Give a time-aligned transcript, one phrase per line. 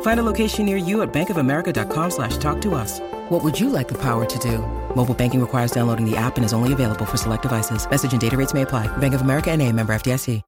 [0.00, 2.98] Find a location near you at bankofamerica.com slash talk to us.
[3.28, 4.58] What would you like the power to do?
[4.96, 7.88] Mobile banking requires downloading the app and is only available for select devices.
[7.88, 8.88] Message and data rates may apply.
[8.98, 10.42] Bank of America and a member FDIC.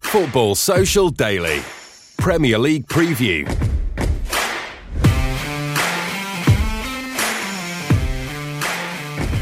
[0.00, 1.60] Football Social Daily.
[2.18, 3.46] Premier League Preview.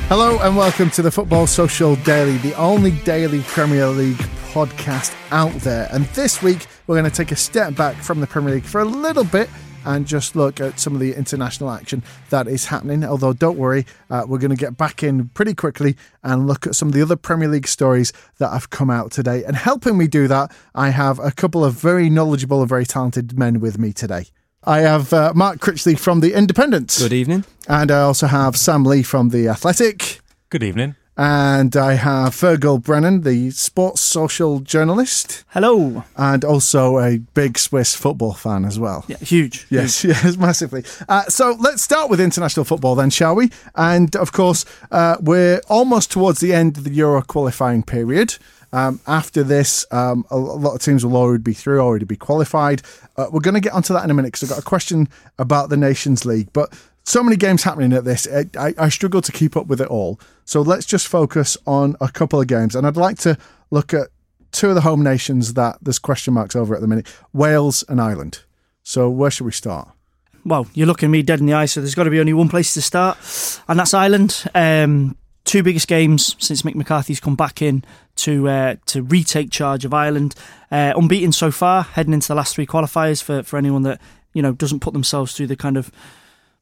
[0.08, 4.16] Hello and welcome to the Football Social Daily, the only daily Premier League
[4.52, 5.88] podcast out there.
[5.92, 8.80] And this week, we're going to take a step back from the Premier League for
[8.80, 9.50] a little bit
[9.84, 13.04] and just look at some of the international action that is happening.
[13.04, 16.74] Although, don't worry, uh, we're going to get back in pretty quickly and look at
[16.74, 19.44] some of the other Premier League stories that have come out today.
[19.44, 23.38] And helping me do that, I have a couple of very knowledgeable and very talented
[23.38, 24.26] men with me today.
[24.64, 26.96] I have uh, Mark Critchley from The Independent.
[26.98, 27.44] Good evening.
[27.68, 30.20] And I also have Sam Lee from The Athletic.
[30.48, 30.97] Good evening.
[31.20, 35.42] And I have Fergal Brennan, the sports social journalist.
[35.48, 36.04] Hello.
[36.16, 39.04] And also a big Swiss football fan as well.
[39.08, 39.66] Yeah, huge.
[39.68, 40.16] Yes, huge.
[40.22, 40.84] yes, massively.
[41.08, 43.50] Uh, so let's start with international football then, shall we?
[43.74, 48.36] And of course, uh, we're almost towards the end of the Euro qualifying period.
[48.72, 52.82] Um, after this, um, a lot of teams will already be through, already be qualified.
[53.16, 55.08] Uh, we're going to get onto that in a minute because I've got a question
[55.36, 56.52] about the Nations League.
[56.52, 56.72] But
[57.08, 60.20] so many games happening at this, I, I struggle to keep up with it all.
[60.44, 62.76] So let's just focus on a couple of games.
[62.76, 63.38] And I'd like to
[63.70, 64.08] look at
[64.52, 67.98] two of the home nations that there's question marks over at the minute Wales and
[67.98, 68.42] Ireland.
[68.82, 69.88] So where should we start?
[70.44, 72.48] Well, you're looking me dead in the eye, so there's got to be only one
[72.50, 73.18] place to start,
[73.68, 74.44] and that's Ireland.
[74.54, 77.84] Um, two biggest games since Mick McCarthy's come back in
[78.16, 80.34] to uh, to retake charge of Ireland.
[80.70, 84.00] Uh, unbeaten so far, heading into the last three qualifiers for, for anyone that
[84.32, 85.90] you know doesn't put themselves through the kind of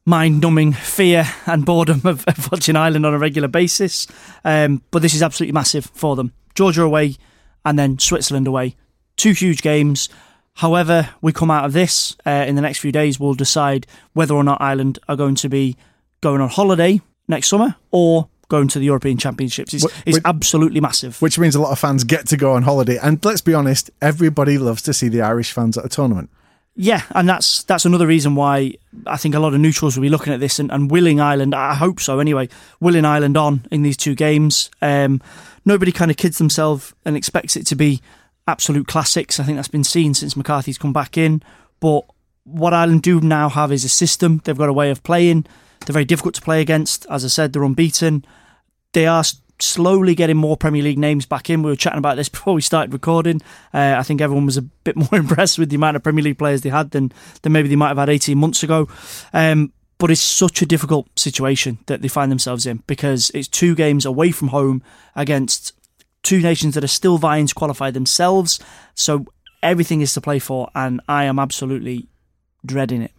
[0.07, 4.07] mind-numbing fear and boredom of, of watching Ireland on a regular basis.
[4.45, 6.31] Um, but this is absolutely massive for them.
[6.55, 7.17] Georgia away,
[7.65, 8.77] and then Switzerland away.
[9.17, 10.07] Two huge games.
[10.53, 14.33] However, we come out of this uh, in the next few days, we'll decide whether
[14.33, 15.75] or not Ireland are going to be
[16.21, 19.73] going on holiday next summer or going to the European Championships.
[19.73, 21.21] It's, it's absolutely massive.
[21.21, 22.97] Which means a lot of fans get to go on holiday.
[22.97, 26.29] And let's be honest, everybody loves to see the Irish fans at a tournament.
[26.79, 28.75] Yeah, and that's that's another reason why
[29.07, 31.55] I think a lot of neutrals will be looking at this and, and willing Ireland.
[31.55, 32.49] I hope so anyway.
[32.79, 34.69] Willing Ireland on in these two games.
[34.79, 35.19] Um,
[35.65, 37.99] nobody kind of kids themselves and expects it to be
[38.47, 39.39] absolute classics.
[39.39, 41.41] I think that's been seen since McCarthy's come back in.
[41.79, 42.05] But
[42.43, 44.41] what Ireland do now have is a system.
[44.43, 45.47] They've got a way of playing.
[45.83, 47.07] They're very difficult to play against.
[47.09, 48.23] As I said, they're unbeaten.
[48.93, 49.23] They are
[49.59, 51.63] slowly getting more Premier League names back in.
[51.63, 53.41] We were chatting about this before we started recording.
[53.73, 56.37] Uh, I think everyone was a bit more impressed with the amount of Premier League
[56.37, 58.87] players they had than, than maybe they might have had 18 months ago.
[59.33, 63.73] Um, but it's such a difficult situation that they find themselves in because it's two
[63.73, 64.83] games away from home
[65.15, 65.73] against
[66.21, 68.59] two nations that are still vying to qualify themselves.
[68.93, 69.25] So
[69.63, 72.07] everything is to play for, and I am absolutely
[72.65, 73.11] dreading it.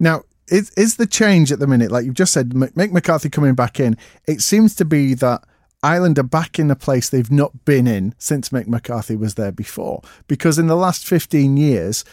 [0.00, 3.54] Now, is, is the change at the minute, like you've just said, Mick McCarthy coming
[3.54, 5.44] back in, it seems to be that
[5.84, 9.52] Ireland are back in a place they've not been in since Mick McCarthy was there
[9.52, 10.00] before.
[10.26, 12.06] Because in the last 15 years,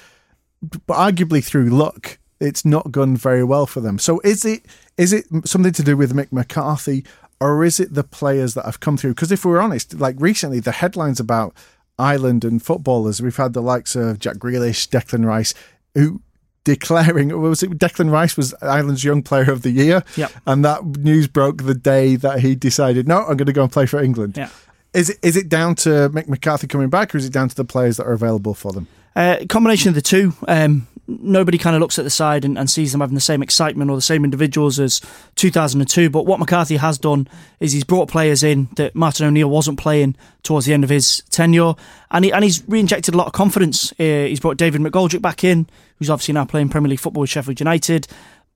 [0.90, 3.98] arguably through luck, it's not gone very well for them.
[3.98, 4.66] So is it
[4.98, 7.06] is it something to do with Mick McCarthy
[7.40, 9.16] or is it the players that have come through?
[9.16, 11.56] Because if we're honest, like recently, the headlines about
[11.98, 15.54] Ireland and footballers, we've had the likes of Jack Grealish, Declan Rice,
[15.96, 16.22] who
[16.64, 20.32] declaring was it Declan Rice was Ireland's young player of the year yep.
[20.46, 23.72] and that news broke the day that he decided no I'm going to go and
[23.72, 24.50] play for England yeah.
[24.94, 27.56] Is it is it down to Mick McCarthy coming back, or is it down to
[27.56, 28.88] the players that are available for them?
[29.16, 30.34] Uh, combination of the two.
[30.48, 30.88] Um,
[31.20, 33.90] nobody kind of looks at the side and, and, sees them having the same excitement
[33.90, 35.02] or the same individuals as
[35.36, 36.10] 2002.
[36.10, 37.28] But what McCarthy has done
[37.60, 41.24] is he's brought players in that Martin O'Neill wasn't playing towards the end of his
[41.30, 41.74] tenure,
[42.12, 43.92] and he and he's re-injected a lot of confidence.
[43.94, 45.68] Uh, he's brought David McGoldrick back in,
[45.98, 48.08] who's obviously now playing Premier League football with Sheffield United.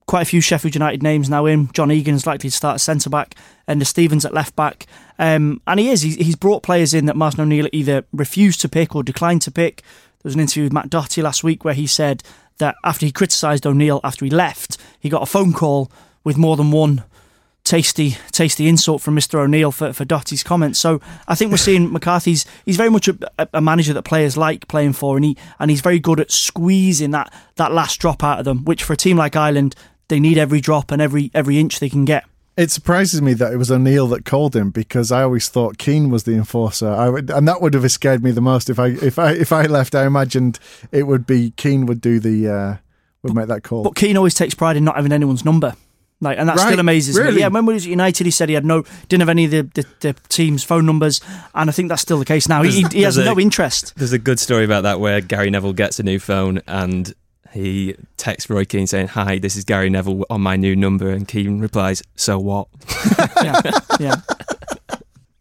[0.06, 1.70] Quite a few Sheffield United names now in.
[1.72, 3.34] John Egan is likely to start at centre back,
[3.66, 4.86] and the Stevens at left back.
[5.18, 6.02] Um, and he is.
[6.02, 9.82] He's brought players in that Martin O'Neill either refused to pick or declined to pick.
[10.26, 12.24] There was an interview with Matt Doherty last week where he said
[12.58, 15.88] that after he criticised O'Neill after he left, he got a phone call
[16.24, 17.04] with more than one
[17.62, 19.38] tasty, tasty insult from Mr.
[19.38, 20.80] O'Neill for, for Doherty's comments.
[20.80, 22.44] So I think we're seeing McCarthy's.
[22.64, 23.16] He's very much a,
[23.54, 27.12] a, manager that players like playing for, and he and he's very good at squeezing
[27.12, 28.64] that that last drop out of them.
[28.64, 29.76] Which for a team like Ireland,
[30.08, 32.24] they need every drop and every every inch they can get.
[32.56, 36.08] It surprises me that it was O'Neill that called him because I always thought Keane
[36.08, 36.88] was the enforcer.
[36.88, 39.52] I would, and that would have scared me the most if I if I if
[39.52, 39.94] I left.
[39.94, 40.58] I imagined
[40.90, 42.76] it would be Keane would do the uh,
[43.22, 43.82] would make that call.
[43.82, 45.74] But Keane always takes pride in not having anyone's number.
[46.18, 47.34] Like, and that right, still amazes really?
[47.34, 47.40] me.
[47.40, 49.50] Yeah, when we was at United, he said he had no, didn't have any of
[49.50, 51.20] the, the, the team's phone numbers,
[51.54, 52.62] and I think that's still the case now.
[52.62, 53.92] He, he has a, no interest.
[53.96, 57.14] There's a good story about that where Gary Neville gets a new phone and
[57.56, 61.26] he texts Roy Keane saying, "Hi, this is Gary Neville on my new number," and
[61.26, 62.68] Keane replies, "So what?"
[63.42, 63.60] yeah,
[63.98, 64.16] yeah.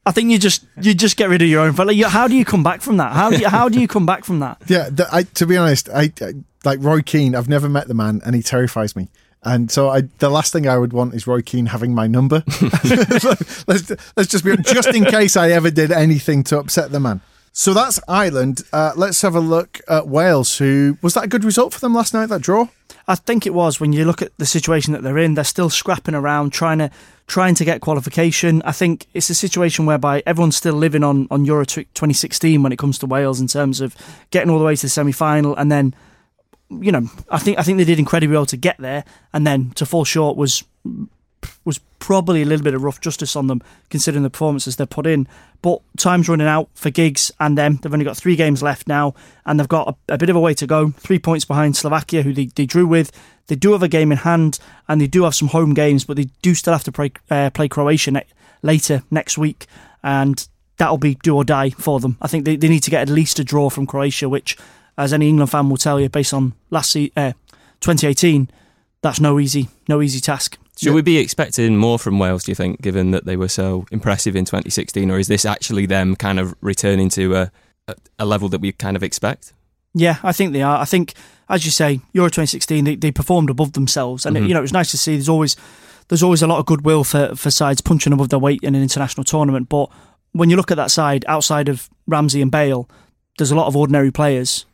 [0.06, 1.74] I think you just you just get rid of your own.
[1.74, 3.14] But like, how do you come back from that?
[3.14, 4.62] How do you, how do you come back from that?
[4.68, 6.34] Yeah, the, I, to be honest, I, I
[6.64, 7.36] like Roy Keane.
[7.36, 9.10] I've never met the man, and he terrifies me.
[9.44, 12.44] And so I, the last thing I would want is Roy Keane having my number.
[13.68, 17.22] let's, let's just be just in case I ever did anything to upset the man.
[17.58, 18.64] So that's Ireland.
[18.74, 20.58] Uh, let's have a look at Wales.
[20.58, 22.26] Who was that a good result for them last night?
[22.26, 22.68] That draw.
[23.08, 23.80] I think it was.
[23.80, 26.92] When you look at the situation that they're in, they're still scrapping around, trying to
[27.28, 28.62] trying to get qualification.
[28.66, 32.78] I think it's a situation whereby everyone's still living on on Euro 2016 when it
[32.78, 33.96] comes to Wales in terms of
[34.32, 35.96] getting all the way to the semi final, and then
[36.70, 39.72] you know I think I think they did incredibly well to get there, and then
[39.76, 40.66] to fall short was
[41.66, 45.08] was probably a little bit of rough justice on them considering the performances they've put
[45.08, 45.28] in.
[45.62, 47.78] But time's running out for Giggs and them.
[47.78, 49.16] They've only got three games left now,
[49.46, 50.92] and they've got a, a bit of a way to go.
[50.92, 53.12] Three points behind Slovakia, who they, they drew with.
[53.48, 56.18] They do have a game in hand, and they do have some home games, but
[56.18, 58.26] they do still have to play, uh, play Croatia ne-
[58.62, 59.66] later next week,
[60.04, 60.48] and
[60.78, 62.18] that'll be do or die for them.
[62.22, 64.58] I think they, they need to get at least a draw from Croatia, which,
[64.98, 67.34] as any England fan will tell you, based on last se- uh,
[67.82, 68.50] 2018,
[69.02, 70.58] that's no easy no easy task.
[70.78, 70.94] Should yeah.
[70.94, 74.36] we be expecting more from Wales, do you think, given that they were so impressive
[74.36, 75.10] in 2016?
[75.10, 77.52] Or is this actually them kind of returning to a,
[78.20, 79.54] a level that we kind of expect?
[79.94, 80.78] Yeah, I think they are.
[80.80, 81.14] I think,
[81.48, 84.26] as you say, Euro 2016, they, they performed above themselves.
[84.26, 84.46] And, mm-hmm.
[84.46, 85.56] it, you know, it was nice to see there's always
[86.08, 88.82] there's always a lot of goodwill for, for sides punching above their weight in an
[88.82, 89.70] international tournament.
[89.70, 89.90] But
[90.34, 92.88] when you look at that side, outside of Ramsey and Bale,
[93.38, 94.66] there's a lot of ordinary players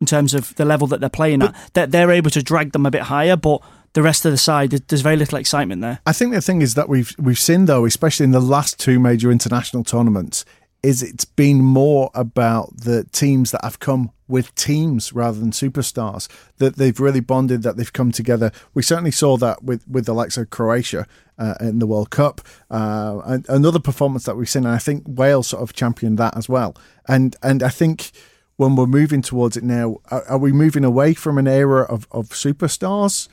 [0.00, 1.74] in terms of the level that they're playing but, at.
[1.74, 3.62] That they're able to drag them a bit higher, but
[3.94, 6.00] the rest of the side, there's very little excitement there.
[6.04, 9.00] I think the thing is that we've we've seen though, especially in the last two
[9.00, 10.44] major international tournaments,
[10.82, 16.28] is it's been more about the teams that have come with teams rather than superstars
[16.56, 18.50] that they've really bonded that they've come together.
[18.74, 21.06] We certainly saw that with with the likes of croatia
[21.38, 22.40] uh, in the world cup
[22.70, 26.48] uh, another performance that we've seen and i think wales sort of championed that as
[26.48, 26.76] well.
[27.06, 28.10] And and i think
[28.56, 32.06] when we're moving towards it now are, are we moving away from an era of,
[32.10, 33.28] of superstars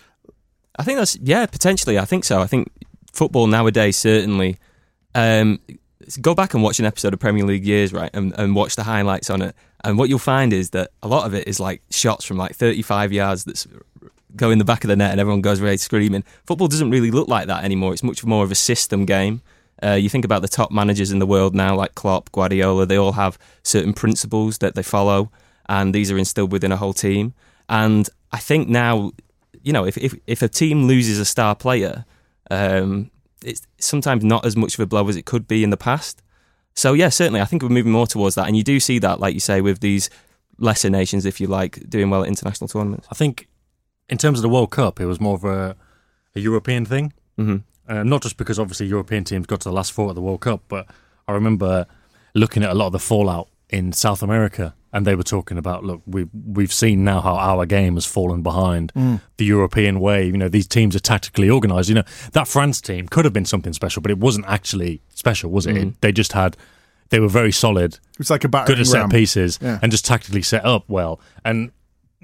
[0.81, 2.00] I think that's yeah, potentially.
[2.00, 2.41] I think so.
[2.41, 2.71] I think
[3.13, 4.57] football nowadays certainly.
[5.13, 5.59] Um,
[6.19, 8.83] go back and watch an episode of Premier League years, right, and, and watch the
[8.83, 9.55] highlights on it.
[9.83, 12.55] And what you'll find is that a lot of it is like shots from like
[12.55, 13.67] 35 yards that's
[14.35, 16.23] go in the back of the net and everyone goes away screaming.
[16.45, 17.93] Football doesn't really look like that anymore.
[17.93, 19.43] It's much more of a system game.
[19.83, 22.97] Uh, you think about the top managers in the world now, like Klopp, Guardiola, they
[22.97, 25.31] all have certain principles that they follow,
[25.69, 27.35] and these are instilled within a whole team.
[27.69, 29.11] And I think now
[29.63, 32.06] you know, if, if, if a team loses a star player,
[32.50, 33.12] um,
[33.44, 36.22] it's sometimes not as much of a blow as it could be in the past.
[36.75, 39.20] So yeah, certainly, I think we're moving more towards that, and you do see that,
[39.20, 40.10] like you say, with these
[40.58, 43.08] lesser nations, if you like, doing well at international tournaments.
[43.12, 43.48] I think,
[44.10, 45.75] in terms of the World Cup, it was more of a,
[46.36, 47.58] a European thing, mm-hmm.
[47.91, 50.41] uh, not just because obviously European teams got to the last four at the World
[50.41, 50.88] Cup, but
[51.27, 51.88] I remember
[52.34, 55.83] looking at a lot of the fallout in South America and they were talking about
[55.83, 59.19] look we we've seen now how our game has fallen behind mm.
[59.38, 63.07] the European way you know these teams are tactically organized you know that France team
[63.07, 65.88] could have been something special but it wasn't actually special was it, mm.
[65.89, 66.57] it they just had
[67.10, 69.79] they were very solid it was like a good at set pieces yeah.
[69.81, 71.71] and just tactically set up well and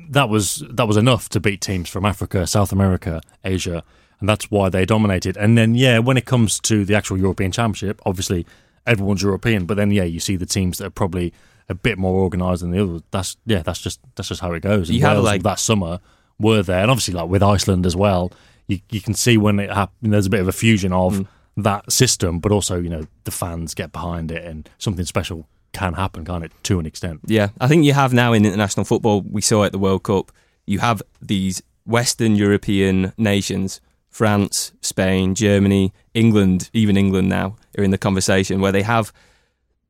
[0.09, 3.83] that was that was enough to beat teams from Africa South America Asia
[4.19, 7.51] and that's why they dominated and then yeah when it comes to the actual European
[7.51, 8.45] championship obviously
[8.87, 9.65] everyone's European.
[9.65, 11.33] But then, yeah, you see the teams that are probably
[11.69, 13.01] a bit more organised than the others.
[13.11, 14.89] That's yeah, that's just that's just how it goes.
[14.89, 15.99] And You had, Wales like- that summer
[16.39, 18.31] were there, and obviously like with Iceland as well,
[18.67, 20.13] you you can see when it happened.
[20.13, 21.27] There's a bit of a fusion of Mm.
[21.57, 25.93] that system, but also you know the fans get behind it, and something special can
[25.93, 26.51] happen, can't it?
[26.63, 27.19] To an extent.
[27.25, 29.21] Yeah, I think you have now in international football.
[29.21, 30.31] We saw at the World Cup.
[30.65, 36.69] You have these Western European nations: France, Spain, Germany, England.
[36.73, 39.11] Even England now are in the conversation where they have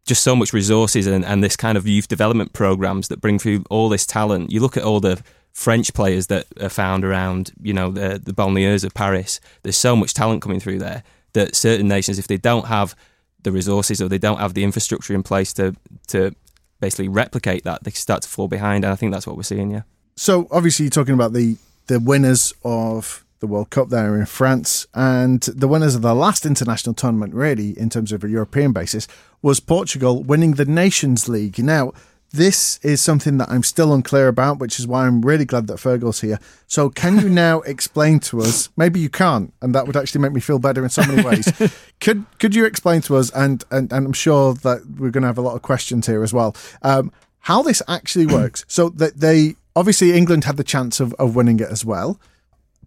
[0.08, 3.64] just so much resources and, and this kind of youth development programs that bring through
[3.70, 4.52] all this talent.
[4.52, 5.22] You look at all the
[5.54, 9.40] French players that are found around, you know, the the banlieues of Paris.
[9.64, 12.96] There's so much talent coming through there that certain nations, if they don't have
[13.44, 15.76] the resources or they don't have the infrastructure in place to
[16.08, 16.34] to
[16.80, 18.86] basically replicate that, they start to fall behind.
[18.86, 19.72] And I think that's what we're seeing.
[19.72, 19.82] Yeah.
[20.16, 24.88] So obviously you're talking about the the winners of the World Cup there in France
[24.94, 29.08] and the winners of the last international tournament really in terms of a European basis
[29.42, 31.60] was Portugal winning the Nations League.
[31.60, 31.94] Now
[32.32, 35.78] this is something that I'm still unclear about, which is why I'm really glad that
[35.78, 36.40] Fergal's here.
[36.68, 38.70] So, can you now explain to us?
[38.76, 41.50] Maybe you can't, and that would actually make me feel better in so many ways.
[42.02, 43.32] could could you explain to us?
[43.32, 46.22] And and, and I'm sure that we're going to have a lot of questions here
[46.22, 46.56] as well.
[46.82, 48.66] Um, how this actually works?
[48.68, 52.20] so that they obviously England had the chance of, of winning it as well.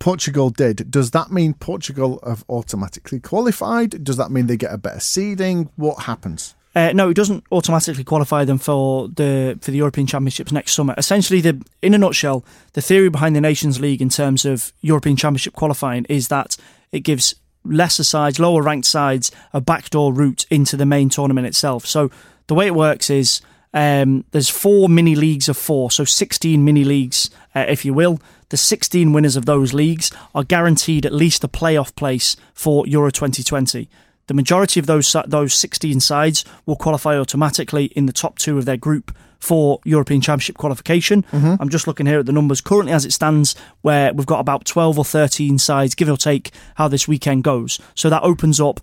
[0.00, 0.90] Portugal did.
[0.90, 4.02] Does that mean Portugal have automatically qualified?
[4.02, 5.70] Does that mean they get a better seeding?
[5.76, 6.56] What happens?
[6.74, 10.94] Uh, no, it doesn't automatically qualify them for the for the European Championships next summer.
[10.96, 15.16] Essentially, the in a nutshell, the theory behind the Nations League in terms of European
[15.16, 16.56] Championship qualifying is that
[16.92, 21.84] it gives lesser sides, lower ranked sides, a backdoor route into the main tournament itself.
[21.84, 22.10] So
[22.46, 23.42] the way it works is
[23.74, 28.20] um, there's four mini leagues of four, so 16 mini leagues, uh, if you will.
[28.50, 33.10] The 16 winners of those leagues are guaranteed at least a playoff place for Euro
[33.10, 33.88] 2020.
[34.26, 38.64] The majority of those those 16 sides will qualify automatically in the top two of
[38.64, 41.24] their group for European Championship qualification.
[41.60, 44.66] I'm just looking here at the numbers currently as it stands, where we've got about
[44.66, 47.80] 12 or 13 sides, give or take, how this weekend goes.
[47.94, 48.80] So that opens up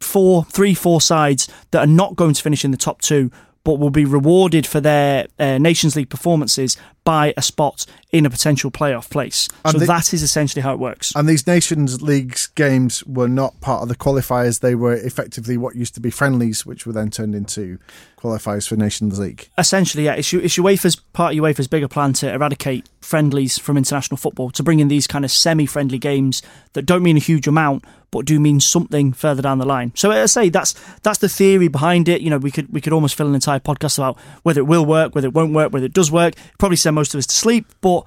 [0.00, 3.30] four, three, four sides that are not going to finish in the top two,
[3.64, 6.76] but will be rewarded for their uh, Nations League performances
[7.08, 9.48] by a spot in a potential playoff place.
[9.64, 11.10] And so the- that is essentially how it works.
[11.16, 14.60] And these Nations Leagues games were not part of the qualifiers.
[14.60, 17.78] They were effectively what used to be friendlies, which were then turned into
[18.20, 19.48] qualifiers for Nations League.
[19.56, 24.18] Essentially, yeah, it's, it's UEFA's part of UEFA's bigger plan to eradicate friendlies from international
[24.18, 26.42] football, to bring in these kind of semi-friendly games
[26.74, 29.92] that don't mean a huge amount, but do mean something further down the line.
[29.94, 32.20] So, as I say, that's that's the theory behind it.
[32.22, 34.84] You know, we could we could almost fill an entire podcast about whether it will
[34.84, 36.34] work, whether it won't work, whether it does work.
[36.58, 38.00] Probably send most of us to sleep, but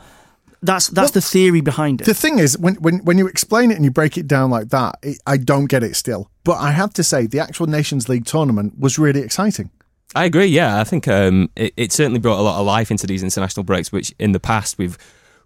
[0.62, 2.06] that's that's Well, the theory behind it.
[2.06, 4.70] The thing is, when, when, when you explain it and you break it down like
[4.70, 6.30] that, it, I don't get it still.
[6.44, 9.70] But I have to say, the actual Nations League tournament was really exciting.
[10.14, 10.48] I agree.
[10.48, 13.64] Yeah, I think um, it, it certainly brought a lot of life into these international
[13.64, 14.98] breaks, which in the past we've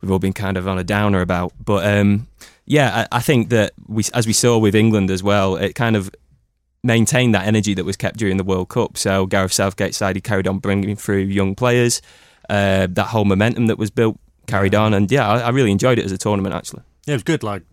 [0.02, 1.54] we've all been kind of on a downer about.
[1.64, 2.28] But um,
[2.66, 5.96] yeah, I, I think that we, as we saw with England as well, it kind
[5.96, 6.10] of
[6.84, 8.98] maintained that energy that was kept during the World Cup.
[8.98, 12.02] So Gareth Southgate's side, he carried on bringing through young players.
[12.50, 15.98] Uh, that whole momentum that was built carried on, and yeah, I, I really enjoyed
[16.00, 16.84] it as a tournament actually.
[17.06, 17.44] Yeah, it was good.
[17.44, 17.64] Like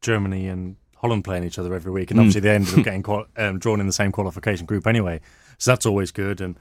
[0.00, 2.22] Germany and Holland playing each other every week, and Mm.
[2.22, 5.20] obviously they ended up getting qual- um, drawn in the same qualification group anyway.
[5.58, 6.40] So that's always good.
[6.40, 6.56] And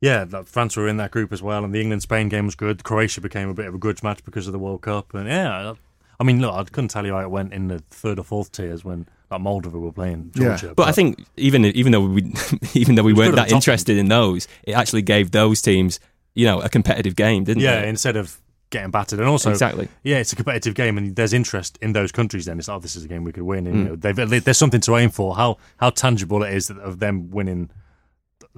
[0.00, 2.54] yeah, that France were in that group as well, and the England Spain game was
[2.54, 2.84] good.
[2.84, 5.74] Croatia became a bit of a grudge match because of the World Cup, and yeah,
[6.20, 8.52] I mean, look, I couldn't tell you how it went in the third or fourth
[8.52, 10.56] tiers when like Moldova were playing Yeah.
[10.56, 10.74] Georgia.
[10.74, 12.32] But I think even even though we
[12.74, 15.98] even though we weren't that interested in those, it actually gave those teams
[16.34, 17.88] you know a competitive game, didn't yeah, it?
[17.88, 18.38] instead of
[18.70, 19.88] getting battered, and also Exactly.
[20.02, 22.46] yeah, it's a competitive game, and there's interest in those countries.
[22.46, 23.78] Then it's oh, this is a game we could win, and Mm.
[23.78, 25.36] you know, they've, there's something to aim for.
[25.36, 27.70] How how tangible it is of them winning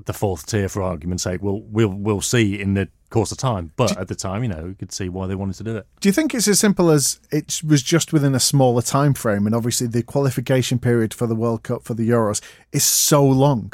[0.04, 1.42] the fourth tier, for argument's sake.
[1.42, 3.72] We'll we'll we'll see in the course of time.
[3.76, 5.86] But at the time, you know, you could see why they wanted to do it.
[6.00, 9.46] Do you think it's as simple as it was just within a smaller time frame?
[9.46, 12.40] And obviously, the qualification period for the World Cup for the Euros
[12.72, 13.72] is so long.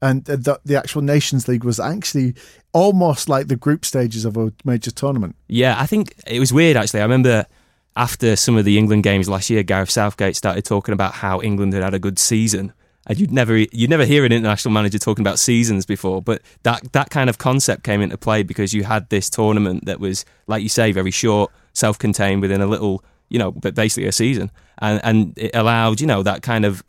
[0.00, 2.34] And the, the actual Nations League was actually
[2.72, 5.34] almost like the group stages of a major tournament.
[5.48, 7.00] Yeah, I think it was weird actually.
[7.00, 7.46] I remember
[7.96, 11.72] after some of the England games last year, Gareth Southgate started talking about how England
[11.72, 12.72] had had a good season.
[13.08, 16.92] And you'd never you'd never hear an international manager talking about seasons before, but that
[16.92, 20.62] that kind of concept came into play because you had this tournament that was, like
[20.62, 25.00] you say, very short, self-contained within a little, you know, but basically a season, and
[25.02, 26.84] and it allowed you know that kind of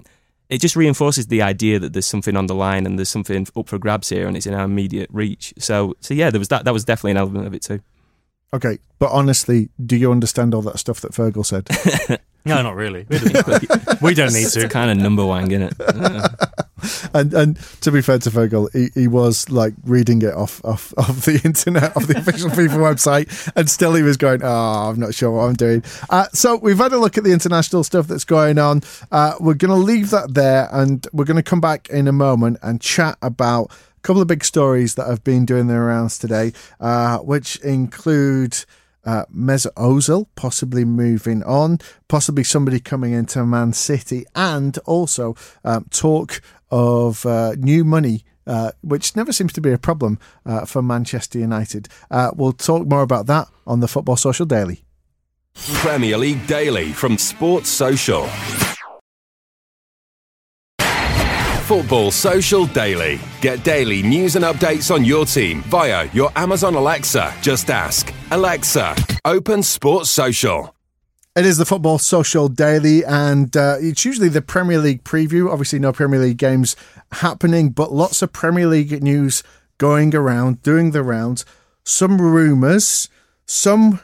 [0.49, 3.67] it just reinforces the idea that there's something on the line and there's something up
[3.69, 5.53] for grabs here and it's in our immediate reach.
[5.59, 7.79] So so yeah, there was that that was definitely an element of it too.
[8.51, 12.19] Okay, but honestly, do you understand all that stuff that Fergal said?
[12.45, 13.05] No, not really.
[13.09, 14.69] We don't, we don't need It's to.
[14.69, 16.31] kind of number one, isn't it?
[17.13, 20.93] and and to be fair to Fergal, he, he was like reading it off, off
[20.97, 24.99] off the internet, of the official FIFA website, and still he was going, "Oh, I'm
[24.99, 28.07] not sure what I'm doing." Uh, so we've had a look at the international stuff
[28.07, 28.81] that's going on.
[29.11, 32.13] Uh, we're going to leave that there, and we're going to come back in a
[32.13, 36.17] moment and chat about a couple of big stories that have been doing their rounds
[36.17, 38.65] today, uh, which include
[39.05, 46.41] uh, Ozil possibly moving on, possibly somebody coming into Man City, and also um, talk
[46.69, 48.23] of uh, new money.
[48.47, 51.87] Uh, which never seems to be a problem uh, for Manchester United.
[52.09, 54.83] Uh, we'll talk more about that on the Football Social Daily.
[55.53, 58.27] Premier League Daily from Sports Social.
[61.69, 63.19] Football Social Daily.
[63.41, 67.31] Get daily news and updates on your team via your Amazon Alexa.
[67.43, 70.75] Just ask Alexa, open Sports Social.
[71.35, 75.51] It is the Football Social Daily, and uh, it's usually the Premier League preview.
[75.51, 76.75] Obviously, no Premier League games
[77.11, 79.43] happening, but lots of Premier League news
[79.77, 81.45] going around, doing the rounds.
[81.83, 83.09] Some rumours,
[83.45, 83.99] some,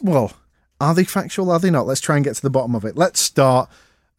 [0.00, 0.32] well,
[0.80, 1.50] are they factual?
[1.50, 1.88] Are they not?
[1.88, 2.96] Let's try and get to the bottom of it.
[2.96, 3.68] Let's start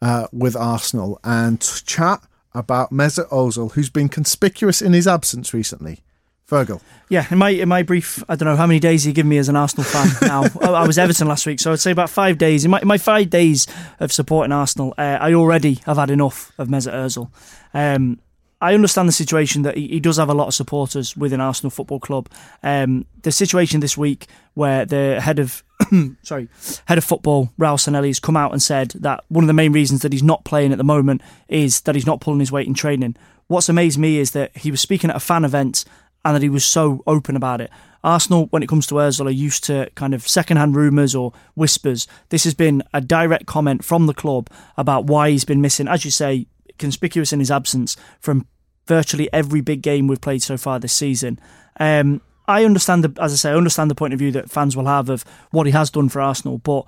[0.02, 2.22] uh, with Arsenal and chat
[2.56, 6.00] about Mesut Ozil, who's been conspicuous in his absence recently.
[6.48, 6.80] Fergal.
[7.08, 9.38] Yeah, in my in my brief, I don't know how many days you give me
[9.38, 10.44] as an Arsenal fan now.
[10.62, 12.64] I was Everton last week, so I'd say about five days.
[12.64, 13.66] In my, in my five days
[13.98, 17.30] of supporting Arsenal, uh, I already have had enough of Mesut Ozil.
[17.74, 18.20] Um,
[18.60, 21.70] I understand the situation that he, he, does have a lot of supporters within Arsenal
[21.70, 22.28] Football Club.
[22.62, 25.62] Um, the situation this week where the head of
[26.22, 26.48] sorry
[26.86, 29.72] head of football Raul Sanllehi, has come out and said that one of the main
[29.72, 32.66] reasons that he's not playing at the moment is that he's not pulling his weight
[32.66, 33.16] in training.
[33.46, 35.84] What's amazed me is that he was speaking at a fan event
[36.24, 37.70] and that he was so open about it.
[38.02, 42.06] Arsenal, when it comes to Ozil, are used to kind of second-hand rumours or whispers.
[42.28, 46.04] This has been a direct comment from the club about why he's been missing, as
[46.04, 46.46] you say,
[46.78, 48.46] conspicuous in his absence from
[48.86, 51.38] virtually every big game we've played so far this season.
[51.78, 54.76] Um, I understand the, as I say, I understand the point of view that fans
[54.76, 56.84] will have of what he has done for Arsenal, but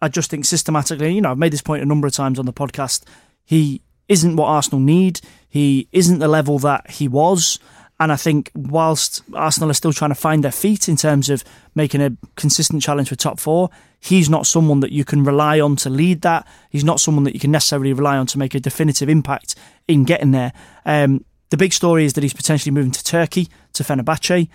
[0.00, 2.46] I just think systematically, you know, I've made this point a number of times on
[2.46, 3.04] the podcast.
[3.44, 5.20] He isn't what Arsenal need.
[5.48, 7.58] He isn't the level that he was.
[8.00, 11.44] And I think whilst Arsenal are still trying to find their feet in terms of
[11.74, 15.76] making a consistent challenge for top four, he's not someone that you can rely on
[15.76, 16.46] to lead that.
[16.70, 19.54] He's not someone that you can necessarily rely on to make a definitive impact
[19.86, 20.52] in getting there.
[20.84, 24.48] Um, the big story is that he's potentially moving to Turkey, to Fenerbahce.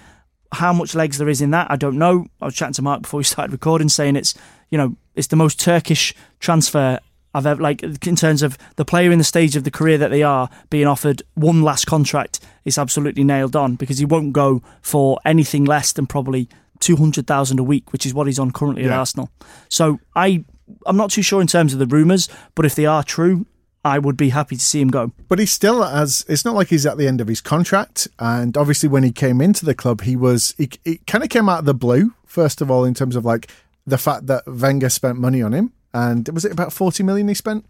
[0.52, 2.26] How much legs there is in that, I don't know.
[2.42, 4.34] I was chatting to Mark before we started recording, saying it's
[4.70, 7.00] you know it's the most Turkish transfer
[7.34, 10.10] I've ever like in terms of the player in the stage of the career that
[10.10, 14.64] they are being offered one last contract is absolutely nailed on because he won't go
[14.82, 18.52] for anything less than probably two hundred thousand a week, which is what he's on
[18.52, 18.94] currently yeah.
[18.94, 19.30] at Arsenal.
[19.68, 20.44] So I
[20.86, 23.46] I'm not too sure in terms of the rumours, but if they are true,
[23.84, 25.14] I would be happy to see him go.
[25.28, 28.08] But he's still as it's not like he's at the end of his contract.
[28.20, 31.48] And obviously, when he came into the club, he was he, he kind of came
[31.48, 32.14] out of the blue.
[32.26, 33.50] First of all, in terms of like
[33.88, 37.34] the fact that Wenger spent money on him, and was it about forty million he
[37.34, 37.66] spent?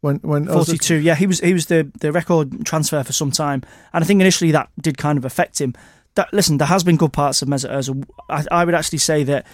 [0.00, 3.30] When, when forty two, yeah, he was he was the, the record transfer for some
[3.30, 3.62] time,
[3.94, 5.74] and I think initially that did kind of affect him.
[6.14, 8.04] That listen, there has been good parts of Mesut Ozil.
[8.28, 9.46] I, I would actually say that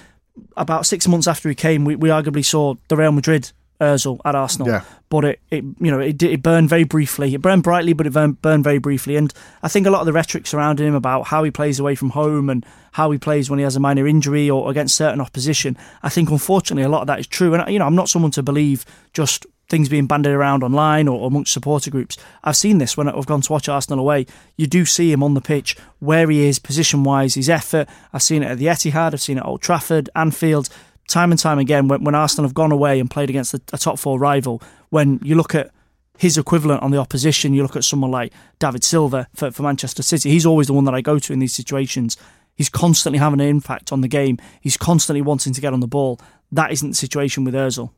[0.57, 4.35] about six months after he came, we, we arguably saw the Real Madrid Özil at
[4.35, 4.69] Arsenal.
[4.69, 4.83] Yeah.
[5.09, 7.35] But it, it, you know, it, it burned very briefly.
[7.35, 9.17] It burned brightly, but it burned, burned very briefly.
[9.17, 11.95] And I think a lot of the rhetoric surrounding him about how he plays away
[11.95, 15.21] from home and how he plays when he has a minor injury or against certain
[15.21, 17.55] opposition, I think unfortunately a lot of that is true.
[17.55, 21.27] And you know, I'm not someone to believe just things being banded around online or
[21.27, 22.19] amongst supporter groups.
[22.43, 24.27] I've seen this when I've gone to watch Arsenal away.
[24.57, 27.89] You do see him on the pitch, where he is, position wise, his effort.
[28.13, 30.69] I've seen it at the Etihad, I've seen it at Old Trafford, Anfield
[31.11, 33.79] time and time again when, when Arsenal have gone away and played against a, a
[33.79, 35.71] top four rival, when you look at
[36.19, 40.03] his equivalent on the opposition, you look at someone like David Silva for, for Manchester
[40.03, 42.17] City, he's always the one that I go to in these situations.
[42.55, 44.39] He's constantly having an impact on the game.
[44.61, 46.21] He's constantly wanting to get on the ball.
[46.53, 47.91] That isn't the situation with Ozil.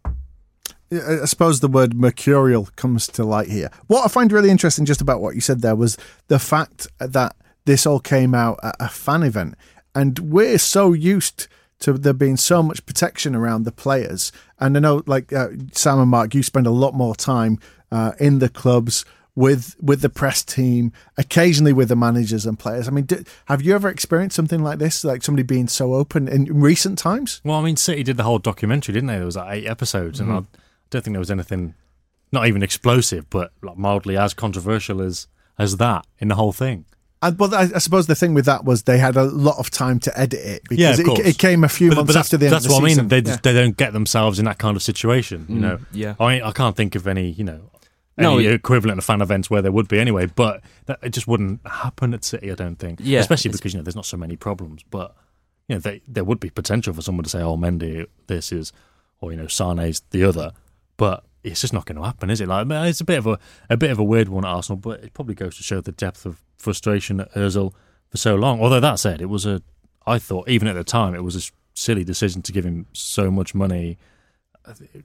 [0.92, 3.70] I suppose the word mercurial comes to light here.
[3.86, 5.96] What I find really interesting just about what you said there was
[6.28, 9.54] the fact that this all came out at a fan event.
[9.94, 11.48] And we're so used
[11.82, 14.32] to there being so much protection around the players.
[14.58, 17.58] And I know, like uh, Sam and Mark, you spend a lot more time
[17.90, 22.88] uh, in the clubs with with the press team, occasionally with the managers and players.
[22.88, 26.28] I mean, do, have you ever experienced something like this, like somebody being so open
[26.28, 27.40] in recent times?
[27.44, 29.16] Well, I mean, City did the whole documentary, didn't they?
[29.16, 30.30] There was like eight episodes, mm-hmm.
[30.30, 30.58] and I
[30.90, 31.74] don't think there was anything,
[32.30, 36.84] not even explosive, but like mildly as controversial as as that in the whole thing.
[37.22, 39.70] And, well, I, I, suppose the thing with that was they had a lot of
[39.70, 42.36] time to edit it because yeah, it, it, came a few but, months but after
[42.36, 43.06] the end That's what I mean.
[43.06, 43.36] They, yeah.
[43.40, 45.46] they don't get themselves in that kind of situation.
[45.48, 46.16] You mm, know, yeah.
[46.18, 47.30] I I can't think of any.
[47.30, 47.70] You know,
[48.18, 50.26] No, any equivalent of fan events where there would be anyway.
[50.26, 52.98] But that, it just wouldn't happen at City, I don't think.
[53.00, 54.82] Yeah, especially because you know there's not so many problems.
[54.90, 55.14] But
[55.68, 58.72] you know, they, there would be potential for someone to say, "Oh, Mendy, this is,"
[59.20, 60.50] or you know, Sane's the other.
[60.96, 62.48] But it's just not going to happen, is it?
[62.48, 63.38] Like it's a bit of a
[63.70, 65.92] a bit of a weird one at Arsenal, but it probably goes to show the
[65.92, 67.72] depth of frustration at Özil
[68.08, 68.60] for so long.
[68.60, 69.62] Although that said, it was a,
[70.06, 73.30] I thought even at the time it was a silly decision to give him so
[73.30, 73.98] much money.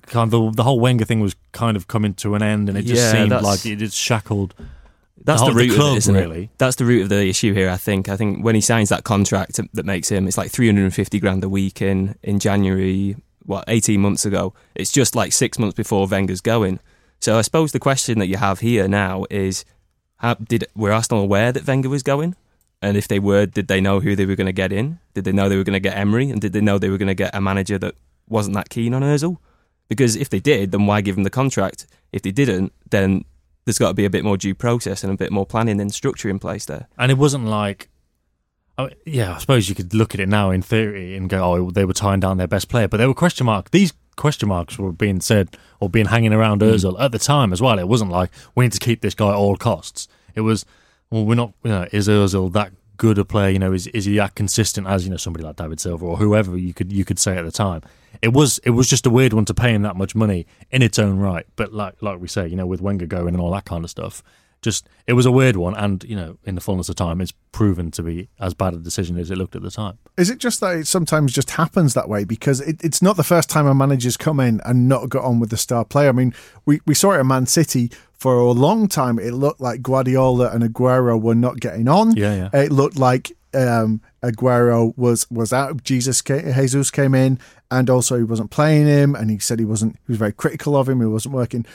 [0.04, 2.78] Kind of the, the whole Wenger thing was kind of coming to an end, and
[2.78, 4.54] it just Yeah, seemed like it just shackled.
[5.24, 6.44] That's the the, whole- the root club, of it, isn't really.
[6.44, 6.50] it?
[6.60, 7.70] That's the root of the issue here.
[7.70, 8.08] I think.
[8.08, 11.50] I think when he signs that contract that makes him, it's like 350 grand a
[11.50, 13.16] week in in January.
[13.48, 14.54] What 18 months ago?
[14.76, 16.80] It's just like six months before Wenger's going.
[17.20, 19.66] So I suppose the question that you have here now is,
[20.18, 22.36] how, did were Arsenal aware that Wenger was going?
[22.82, 25.00] And if they were, did they know who they were going to get in?
[25.14, 26.30] Did they know they were going to get Emery?
[26.30, 27.96] And did they know they were going to get a manager that
[28.28, 29.38] wasn't that keen on Özil?
[29.88, 31.88] Because if they did, then why give him the contract?
[32.12, 33.24] If they didn't, then
[33.66, 35.94] there's got to be a bit more due process and a bit more planning and
[35.94, 36.88] structure in place there.
[36.98, 37.90] And it wasn't like,
[38.78, 41.72] oh, yeah, I suppose you could look at it now in theory and go, oh,
[41.72, 43.72] they were tying down their best player, but they were question mark.
[43.72, 46.68] These question marks were being said or being hanging around hmm.
[46.68, 47.80] Özil at the time as well.
[47.80, 50.08] It wasn't like we need to keep this guy at all costs.
[50.36, 50.66] It was,
[51.10, 51.54] well, we're not.
[51.64, 53.50] You know, is Özil that good a player?
[53.50, 56.18] You know, is is he that consistent as you know somebody like David Silva or
[56.18, 57.82] whoever you could you could say at the time?
[58.22, 60.82] It was it was just a weird one to pay him that much money in
[60.82, 61.46] its own right.
[61.56, 63.90] But like like we say, you know, with Wenger going and all that kind of
[63.90, 64.22] stuff,
[64.62, 65.76] just it was a weird one.
[65.76, 68.78] And you know, in the fullness of time, it's proven to be as bad a
[68.78, 69.98] decision as it looked at the time.
[70.18, 72.24] Is it just that it sometimes just happens that way?
[72.24, 75.40] Because it, it's not the first time a manager's come in and not got on
[75.40, 76.10] with the star player.
[76.10, 76.34] I mean,
[76.66, 79.20] we, we saw it at Man City for a long time.
[79.20, 82.16] It looked like Guardiola and Aguero were not getting on.
[82.16, 82.62] Yeah, yeah.
[82.62, 85.84] It looked like um, Aguero was was out.
[85.84, 87.40] Jesus came, Jesus came in,
[87.72, 89.96] and also he wasn't playing him, and he said he wasn't.
[90.06, 91.00] He was very critical of him.
[91.00, 91.66] He wasn't working,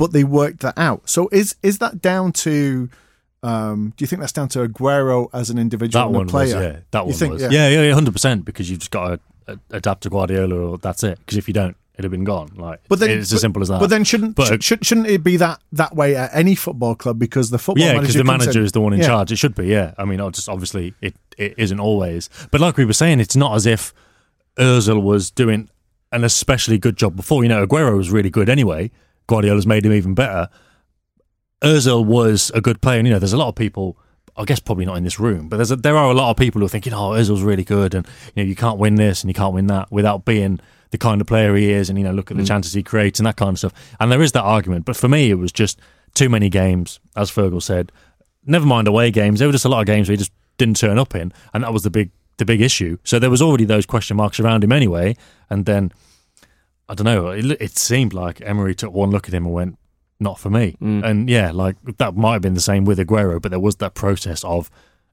[0.00, 1.08] but they worked that out.
[1.08, 2.88] So is is that down to?
[3.42, 6.28] Um, do you think that's down to Aguero as an individual That and a one
[6.28, 6.56] player?
[6.56, 6.76] was, yeah.
[6.90, 7.48] That You one think, was, yeah.
[7.50, 8.44] yeah, yeah, yeah, hundred percent.
[8.44, 11.18] Because you've just got to adapt to Guardiola, or that's it.
[11.20, 12.50] Because if you don't, it'd have been gone.
[12.56, 13.80] Like, But then it's but- as simple as that.
[13.80, 16.94] But then shouldn't But- sh- should, shouldn't it be that that way at any football
[16.94, 19.06] club because the football yeah, manager because the manager in- is the one in Yeah.
[19.06, 19.32] charge.
[19.32, 19.94] It should be, yeah.
[19.96, 22.28] I mean, just obviously it, it isn't always.
[22.50, 23.94] But like we were saying, it's not as if
[24.58, 25.70] Özil was doing
[26.12, 27.42] an especially good job before.
[27.42, 28.90] You know, Aguero was really good anyway.
[29.30, 30.48] Guardiola's made him even better.
[31.62, 32.98] Özil was a good player.
[32.98, 33.96] And, you know, there's a lot of people.
[34.36, 36.36] I guess probably not in this room, but there's a, there are a lot of
[36.36, 39.22] people who are thinking, "Oh, Özil's really good, and you know you can't win this
[39.22, 40.60] and you can't win that without being
[40.92, 42.48] the kind of player he is." And you know, look at the mm.
[42.48, 43.74] chances he creates and that kind of stuff.
[43.98, 45.80] And there is that argument, but for me, it was just
[46.14, 47.92] too many games, as Fergal said.
[48.46, 50.76] Never mind away games; there were just a lot of games where he just didn't
[50.76, 52.96] turn up in, and that was the big the big issue.
[53.04, 55.16] So there was already those question marks around him anyway,
[55.50, 55.92] and then
[56.90, 57.28] I don't know.
[57.28, 59.78] It, it seemed like Emery took one look at him and went,
[60.18, 63.50] "Not for me." And yeah, like that might have been the same with Aguero, but
[63.50, 64.70] there was that process of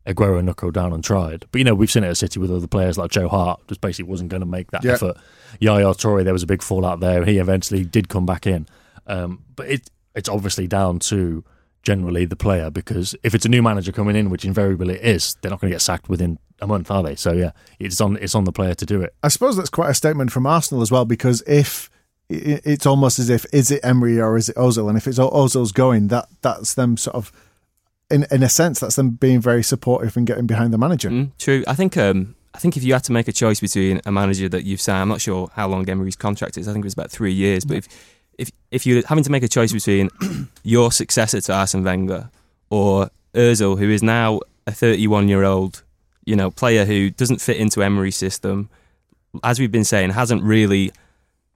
[0.08, 1.46] Aguero knuckled down and tried.
[1.52, 3.80] But you know, we've seen it at City with other players like Joe Hart, just
[3.82, 4.94] basically wasn't going to make that Yeah.
[4.94, 5.18] effort.
[5.60, 8.68] Yaya Toure, there was a big fallout there, and he eventually did come back in.
[9.06, 11.44] Um, but it it's obviously down to
[11.84, 15.36] generally the player because if it's a new manager coming in, which invariably it is,
[15.42, 17.15] they're not going to get sacked within a month, are they?
[17.15, 19.13] So yeah, it's on it's on the player to do it.
[19.24, 21.89] I suppose that's quite a statement from Arsenal as well because if
[22.30, 25.72] it's almost as if is it Emery or is it Ozil, and if it's Ozil's
[25.72, 27.32] going, that that's them sort of
[28.10, 31.10] in in a sense that's them being very supportive and getting behind the manager.
[31.10, 31.63] Mm, true.
[31.67, 31.98] I think.
[31.98, 34.82] Um, I think if you had to make a choice between a manager that you've
[34.82, 36.67] signed, I'm not sure how long Emery's contract is.
[36.67, 37.63] I think it was about three years.
[37.65, 37.88] But if
[38.38, 40.10] if if you're having to make a choice between
[40.63, 42.32] your successor to Arsene Wenger
[42.72, 45.84] or Özil, who is now a 31 year old,
[46.28, 48.70] you know, player who doesn't fit into Emery's system,
[49.44, 50.92] as we've been saying, hasn't really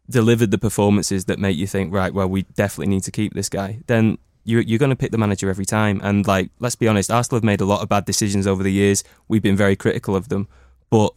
[0.09, 3.49] delivered the performances that make you think, right, well, we definitely need to keep this
[3.49, 5.99] guy, then you're, you're going to pick the manager every time.
[6.01, 8.71] And, like, let's be honest, Arsenal have made a lot of bad decisions over the
[8.71, 9.03] years.
[9.27, 10.47] We've been very critical of them.
[10.89, 11.13] But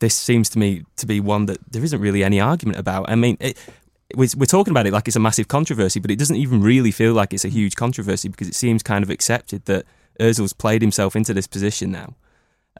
[0.00, 3.08] this seems to me to be one that there isn't really any argument about.
[3.08, 3.56] I mean, it,
[4.16, 6.90] we're, we're talking about it like it's a massive controversy, but it doesn't even really
[6.90, 9.86] feel like it's a huge controversy because it seems kind of accepted that
[10.20, 12.16] Özil's played himself into this position now.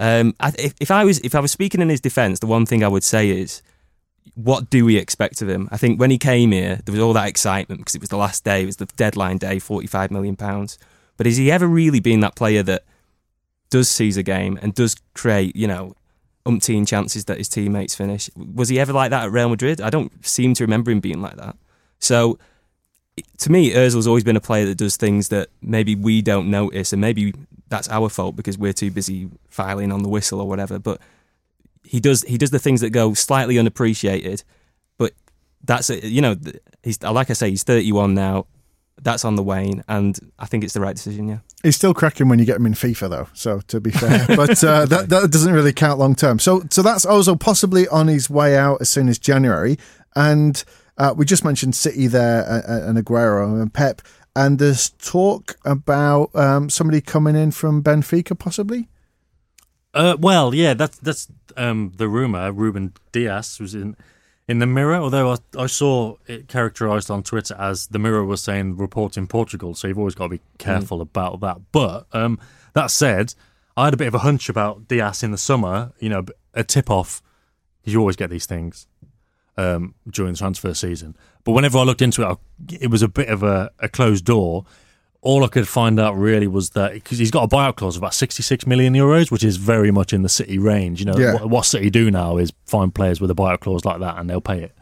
[0.00, 2.82] Um, if, if I was if I was speaking in his defence, the one thing
[2.82, 3.62] I would say is,
[4.34, 5.68] what do we expect of him?
[5.70, 8.16] I think when he came here, there was all that excitement because it was the
[8.16, 10.78] last day, it was the deadline day, forty-five million pounds.
[11.16, 12.84] But has he ever really been that player that
[13.68, 15.94] does seize a game and does create, you know,
[16.46, 18.30] umpteen chances that his teammates finish?
[18.34, 19.80] Was he ever like that at Real Madrid?
[19.80, 21.56] I don't seem to remember him being like that.
[21.98, 22.38] So
[23.38, 26.92] to me, Özil's always been a player that does things that maybe we don't notice,
[26.92, 27.34] and maybe
[27.68, 30.78] that's our fault because we're too busy filing on the whistle or whatever.
[30.78, 31.00] But
[31.82, 34.44] he does he does the things that go slightly unappreciated.
[34.98, 35.12] But
[35.64, 36.36] that's you know
[36.82, 38.46] he's like I say he's 31 now.
[39.02, 41.28] that's on the wane, and I think it's the right decision.
[41.28, 43.28] Yeah, he's still cracking when you get him in FIFA, though.
[43.34, 46.38] So to be fair, but uh, that that doesn't really count long term.
[46.38, 49.78] So so that's Ozil possibly on his way out as soon as January,
[50.14, 50.64] and
[51.02, 54.02] uh, we just mentioned City there uh, uh and Aguero and Pep,
[54.36, 58.88] and there's talk about um, somebody coming in from Benfica, possibly.
[59.92, 62.52] Uh, well, yeah, that's that's um, the rumor.
[62.52, 63.96] Ruben Dias was in
[64.46, 68.40] in the Mirror, although I, I, saw it characterized on Twitter as the Mirror was
[68.40, 71.02] saying report in Portugal, so you've always got to be careful mm.
[71.02, 71.58] about that.
[71.72, 72.38] But um,
[72.74, 73.34] that said,
[73.76, 75.94] I had a bit of a hunch about Dias in the summer.
[75.98, 77.22] You know, a tip off.
[77.82, 78.86] You always get these things
[79.56, 81.16] um, during the transfer season.
[81.44, 82.38] But whenever I looked into it,
[82.80, 84.64] it was a bit of a, a closed door
[85.22, 88.02] all I could find out really was that because he's got a buyout clause of
[88.02, 90.98] about 66 million euros, which is very much in the City range.
[90.98, 91.34] You know, yeah.
[91.34, 94.28] what, what, City do now is find players with a buyout clause like that and
[94.28, 94.72] they'll pay it.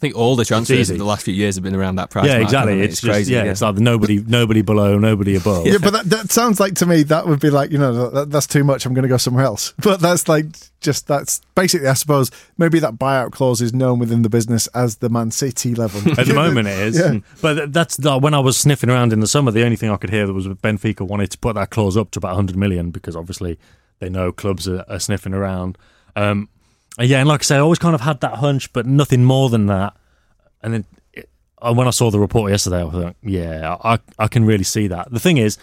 [0.00, 2.26] I think all the transfers of the last few years have been around that price.
[2.26, 2.80] Yeah, exactly.
[2.80, 3.34] It's, it's just, crazy.
[3.34, 5.66] Yeah, yeah, it's like nobody, nobody below, nobody above.
[5.66, 8.30] Yeah, but that, that sounds like to me that would be like you know that,
[8.30, 8.86] that's too much.
[8.86, 9.74] I'm going to go somewhere else.
[9.90, 10.46] But that's like
[10.80, 14.96] just that's basically, I suppose, maybe that buyout clause is known within the business as
[14.96, 16.00] the Man City level.
[16.18, 16.98] At the moment, it is.
[16.98, 17.18] Yeah.
[17.42, 19.50] But that's when I was sniffing around in the summer.
[19.50, 22.18] The only thing I could hear was Benfica wanted to put that clause up to
[22.18, 23.58] about 100 million because obviously
[23.98, 25.76] they know clubs are, are sniffing around.
[26.16, 26.48] Um,
[26.98, 29.48] yeah, and like I say, I always kind of had that hunch, but nothing more
[29.48, 29.96] than that.
[30.62, 31.30] And then it,
[31.62, 34.64] uh, when I saw the report yesterday, I was like, yeah, I, I can really
[34.64, 35.10] see that.
[35.10, 35.56] The thing is,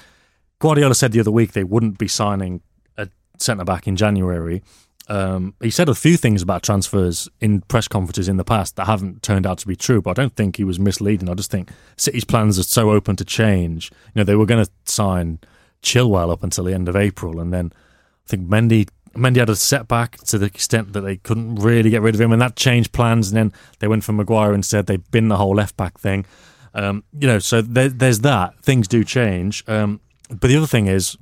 [0.60, 2.62] Guardiola said the other week they wouldn't be signing
[2.98, 4.64] a centre back in January.
[5.10, 8.88] Um, he said a few things about transfers in press conferences in the past that
[8.88, 11.30] haven't turned out to be true, but I don't think he was misleading.
[11.30, 13.90] I just think City's plans are so open to change.
[14.14, 15.40] You know, they were going to sign
[15.82, 19.56] Chilwell up until the end of April, and then I think Mendy Mendy had a
[19.56, 22.92] setback to the extent that they couldn't really get rid of him, and that changed
[22.92, 23.30] plans.
[23.30, 24.88] And then they went for Maguire instead.
[24.88, 26.26] They bin the whole left back thing.
[26.74, 28.60] Um, you know, so there, there's that.
[28.62, 29.64] Things do change.
[29.68, 31.18] Um, but the other thing is,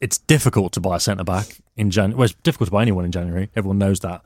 [0.00, 2.16] it's difficult to buy a centre back in January.
[2.18, 3.50] Well, it's difficult to buy anyone in January.
[3.54, 4.22] Everyone knows that,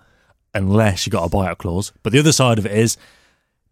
[0.55, 1.93] unless you got a buyout clause.
[2.03, 2.97] But the other side of it is,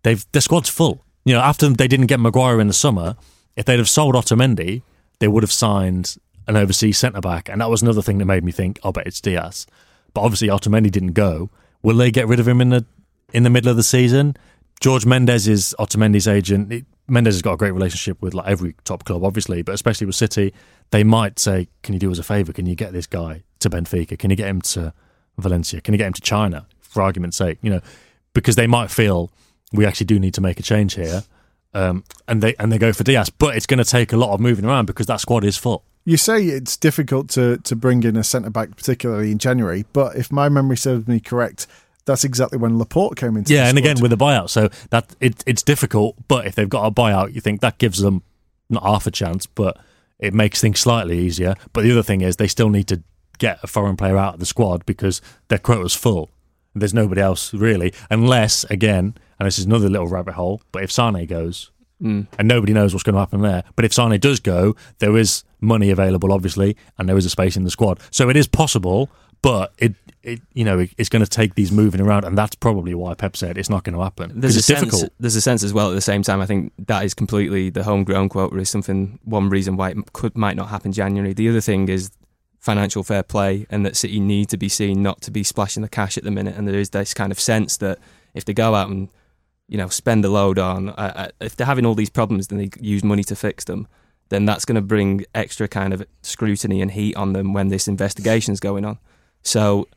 [0.02, 1.05] they've their squad's full.
[1.24, 3.16] You know, after they didn't get Maguire in the summer,
[3.57, 4.83] if they'd have sold Otamendi,
[5.20, 8.44] they would have signed an overseas centre back, and that was another thing that made
[8.44, 9.66] me think, "I'll bet it's Dias.
[10.14, 11.50] But obviously, Otamendi didn't go.
[11.83, 12.85] Will they get rid of him in the
[13.33, 14.37] in the middle of the season?
[14.81, 16.85] George Mendes is Otamendi's agent.
[17.09, 20.16] Mendes has got a great relationship with like every top club, obviously, but especially with
[20.16, 20.52] City,
[20.90, 22.52] they might say, "Can you do us a favour?
[22.52, 24.18] Can you get this guy to Benfica?
[24.18, 24.92] Can you get him to
[25.38, 25.81] Valencia?
[25.81, 27.81] Can you get him to China?" For argument's sake, you know,
[28.35, 29.31] because they might feel
[29.72, 31.24] we actually do need to make a change here,
[31.72, 33.31] um, and they and they go for Dias.
[33.31, 35.85] but it's going to take a lot of moving around because that squad is full.
[36.04, 40.16] You say it's difficult to, to bring in a centre back, particularly in January, but
[40.16, 41.66] if my memory serves me correct,
[42.04, 43.54] that's exactly when Laporte came into.
[43.54, 46.16] Yeah, and again with a buyout, so that it, it's difficult.
[46.26, 48.22] But if they've got a buyout, you think that gives them
[48.68, 49.78] not half a chance, but
[50.18, 51.54] it makes things slightly easier.
[51.72, 53.02] But the other thing is they still need to
[53.38, 56.30] get a foreign player out of the squad because their quota's full.
[56.74, 60.62] There's nobody else really, unless again, and this is another little rabbit hole.
[60.72, 61.70] But if Sane goes,
[62.02, 62.26] Mm.
[62.38, 63.64] And nobody knows what's going to happen there.
[63.76, 67.56] But if Sane does go, there is money available, obviously, and there is a space
[67.56, 68.00] in the squad.
[68.10, 69.08] So it is possible,
[69.40, 72.94] but it, it you know, it's going to take these moving around, and that's probably
[72.94, 74.40] why Pep said it's not going to happen.
[74.40, 75.12] There's a sense, difficult.
[75.20, 75.90] There's a sense as well.
[75.90, 78.56] At the same time, I think that is completely the homegrown quote.
[78.56, 81.32] Is something one reason why it could might not happen January.
[81.32, 82.10] The other thing is
[82.58, 85.88] financial fair play, and that City need to be seen not to be splashing the
[85.88, 86.56] cash at the minute.
[86.56, 87.98] And there is this kind of sense that
[88.34, 89.08] if they go out and
[89.72, 90.90] you know, spend a load on.
[90.90, 93.88] Uh, uh, if they're having all these problems, then they use money to fix them.
[94.28, 97.88] Then that's going to bring extra kind of scrutiny and heat on them when this
[97.88, 98.98] investigation is going on.
[99.42, 99.88] So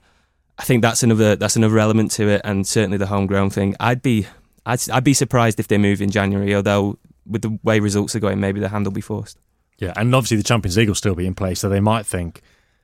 [0.57, 3.75] I think that's another that's another element to it, and certainly the homegrown thing.
[3.81, 4.27] I'd be
[4.65, 8.21] I'd, I'd be surprised if they move in January, although with the way results are
[8.21, 9.37] going, maybe the hand will be forced.
[9.77, 12.41] Yeah, and obviously the Champions League will still be in place, so they might think,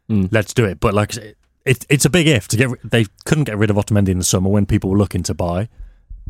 [0.10, 0.28] mm.
[0.30, 2.70] "Let's do it." But like, it, it's a big if to get.
[2.84, 5.70] They couldn't get rid of Otamendi in the summer when people were looking to buy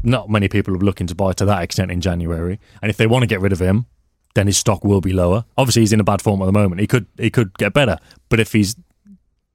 [0.04, 2.60] not many people are looking to buy to that extent in January.
[2.82, 3.86] And if they want to get rid of him,
[4.34, 5.46] then his stock will be lower.
[5.58, 6.82] Obviously, he's in a bad form at the moment.
[6.82, 7.98] He could he could get better,
[8.30, 8.76] but if he's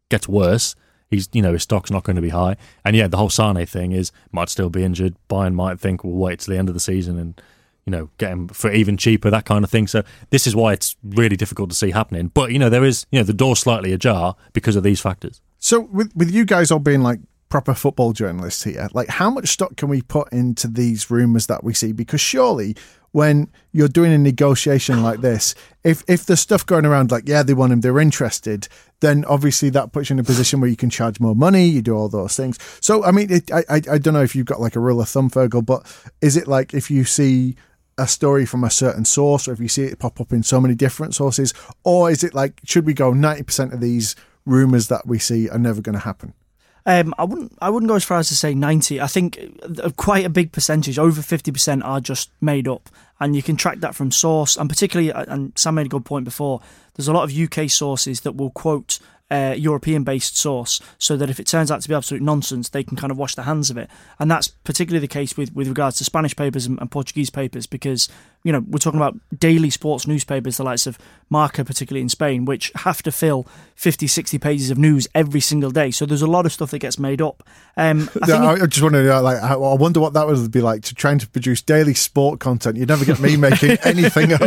[0.08, 0.74] gets worse,
[1.10, 2.56] he's you know his stock's not going to be high.
[2.84, 5.16] And yeah, the whole Sane thing is might still be injured.
[5.28, 7.40] Bayern might think we'll wait till the end of the season and
[7.86, 9.86] you know get him for even cheaper, that kind of thing.
[9.86, 12.28] So this is why it's really difficult to see happening.
[12.28, 15.40] But you know there is you know the door slightly ajar because of these factors.
[15.58, 18.88] So with with you guys all being like proper football journalists here.
[18.92, 21.92] Like, how much stock can we put into these rumours that we see?
[21.92, 22.76] Because surely,
[23.12, 25.54] when you're doing a negotiation like this,
[25.84, 28.68] if if there's stuff going around like, yeah, they want him, they're interested,
[29.00, 31.82] then obviously that puts you in a position where you can charge more money, you
[31.82, 32.58] do all those things.
[32.80, 35.00] So, I mean, it, I, I I don't know if you've got like a rule
[35.00, 35.86] of thumb, Fergal, but
[36.20, 37.56] is it like if you see
[37.96, 40.60] a story from a certain source, or if you see it pop up in so
[40.60, 41.54] many different sources,
[41.84, 45.48] or is it like should we go ninety percent of these rumors that we see
[45.48, 46.34] are never going to happen?
[46.86, 47.52] Um, I wouldn't.
[47.60, 49.00] I wouldn't go as far as to say ninety.
[49.00, 49.40] I think
[49.82, 53.56] uh, quite a big percentage, over fifty percent, are just made up, and you can
[53.56, 54.56] track that from source.
[54.56, 56.60] And particularly, uh, and Sam made a good point before.
[56.94, 61.30] There's a lot of UK sources that will quote uh, European based source so that
[61.30, 63.70] if it turns out to be absolute nonsense, they can kind of wash their hands
[63.70, 63.90] of it.
[64.18, 67.66] And that's particularly the case with, with regards to Spanish papers and, and Portuguese papers
[67.66, 68.08] because,
[68.46, 72.44] you know, we're talking about daily sports newspapers, the likes of Marca, particularly in Spain,
[72.44, 75.90] which have to fill 50, 60 pages of news every single day.
[75.90, 77.42] So there's a lot of stuff that gets made up.
[77.76, 80.94] Um, I, yeah, I just wonder, like, I wonder what that would be like to
[80.94, 82.76] trying to produce daily sport content.
[82.76, 84.40] You'd never get me making anything up.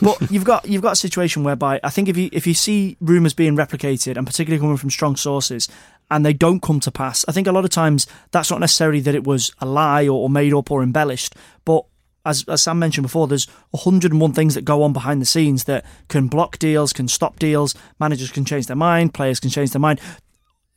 [0.00, 2.96] but you've got you've got a situation whereby I think if you if you see
[2.98, 5.68] rumours being replicated and particularly coming from strong sources,
[6.10, 7.26] and they don't come to pass.
[7.28, 10.12] I think a lot of times that's not necessarily that it was a lie or,
[10.12, 11.34] or made up or embellished,
[11.66, 11.84] but
[12.28, 15.84] as, as Sam mentioned before, there's 101 things that go on behind the scenes that
[16.08, 17.74] can block deals, can stop deals.
[17.98, 20.00] Managers can change their mind, players can change their mind.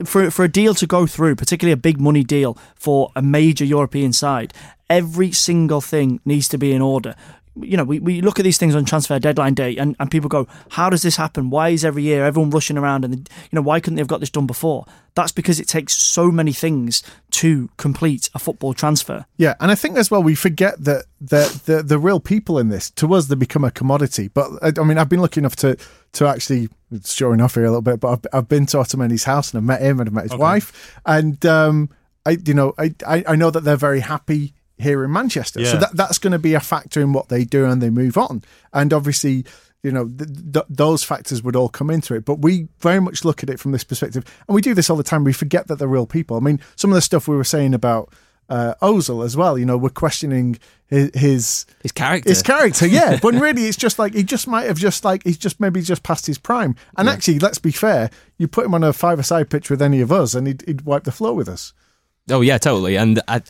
[0.05, 3.65] For, for a deal to go through, particularly a big money deal for a major
[3.65, 4.53] European side,
[4.89, 7.15] every single thing needs to be in order
[7.55, 10.29] you know, we, we look at these things on transfer deadline day and, and people
[10.29, 11.49] go, how does this happen?
[11.49, 14.21] Why is every year everyone rushing around and, you know, why couldn't they have got
[14.21, 14.85] this done before?
[15.15, 19.25] That's because it takes so many things to complete a football transfer.
[19.35, 19.55] Yeah.
[19.59, 22.89] And I think as well, we forget that the, the, the real people in this,
[22.91, 24.29] to us, they become a commodity.
[24.29, 25.77] But I mean, I've been lucky enough to,
[26.13, 26.69] to actually,
[27.05, 29.65] showing off here a little bit, but I've, I've been to Otamendi's house and I've
[29.65, 30.41] met him and I've met his okay.
[30.41, 30.99] wife.
[31.05, 31.89] And, um,
[32.25, 35.61] I, you know, I, I, I know that they're very happy here in Manchester.
[35.61, 35.71] Yeah.
[35.71, 38.17] So that that's going to be a factor in what they do and they move
[38.17, 38.43] on.
[38.73, 39.45] And obviously,
[39.83, 42.25] you know, th- th- those factors would all come into it.
[42.25, 44.97] But we very much look at it from this perspective, and we do this all
[44.97, 45.23] the time.
[45.23, 46.37] We forget that they're real people.
[46.37, 48.13] I mean, some of the stuff we were saying about
[48.49, 49.57] uh, Ozil as well.
[49.57, 52.29] You know, we're questioning his his, his character.
[52.29, 53.17] His character, yeah.
[53.21, 56.03] but really, it's just like he just might have just like he's just maybe just
[56.03, 56.75] past his prime.
[56.97, 57.13] And yeah.
[57.13, 60.35] actually, let's be fair, you put him on a five-a-side pitch with any of us,
[60.35, 61.73] and he'd, he'd wipe the floor with us.
[62.29, 62.97] Oh yeah, totally.
[62.97, 63.41] And I,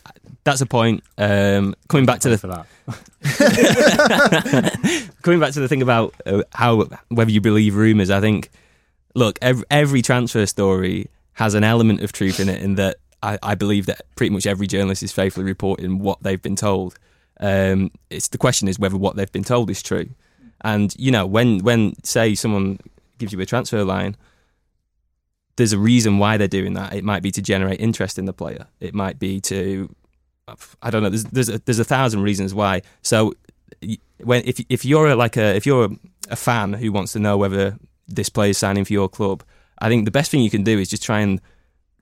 [0.43, 1.03] that's a point.
[1.17, 2.37] Um, coming back to the
[5.21, 8.49] coming back to the thing about uh, how whether you believe rumors, I think.
[9.13, 13.37] Look, every, every transfer story has an element of truth in it, in that I,
[13.43, 16.97] I believe that pretty much every journalist is faithfully reporting what they've been told.
[17.39, 20.09] Um, it's the question is whether what they've been told is true.
[20.61, 22.79] And you know, when when say someone
[23.17, 24.15] gives you a transfer line,
[25.55, 26.93] there's a reason why they're doing that.
[26.93, 28.67] It might be to generate interest in the player.
[28.79, 29.93] It might be to,
[30.81, 31.09] I don't know.
[31.09, 32.81] There's there's a, there's a thousand reasons why.
[33.01, 33.33] So
[34.23, 35.89] when if if you're a, like a if you're
[36.29, 39.43] a fan who wants to know whether this player is signing for your club,
[39.79, 41.41] I think the best thing you can do is just try and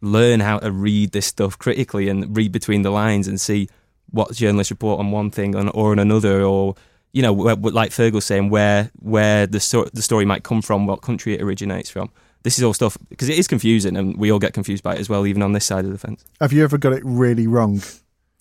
[0.02, 3.68] learn how to read this stuff critically and read between the lines and see
[4.12, 6.76] what journalists report on one thing or on another or
[7.12, 11.34] you know like Fergal saying where where the the story might come from, what country
[11.34, 12.12] it originates from
[12.44, 15.00] this is all stuff because it is confusing and we all get confused by it
[15.00, 16.24] as well, even on this side of the fence.
[16.40, 17.82] Have you ever got it really wrong?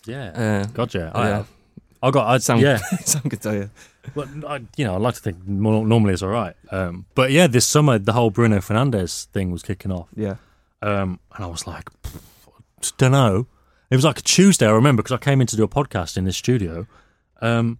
[0.06, 1.10] Yeah, uh, gotcha.
[1.14, 1.44] I, yeah.
[2.02, 2.26] I got.
[2.26, 3.70] I, Sam, yeah, Sam could tell you.
[4.14, 6.54] But I, you know, I like to think more, normally it's all right.
[6.70, 10.08] Um, but yeah, this summer the whole Bruno Fernandes thing was kicking off.
[10.14, 10.36] Yeah,
[10.80, 11.90] um, and I was like,
[12.96, 13.46] don't know.
[13.90, 14.66] It was like a Tuesday.
[14.66, 16.86] I remember because I came in to do a podcast in this studio.
[17.40, 17.78] Um,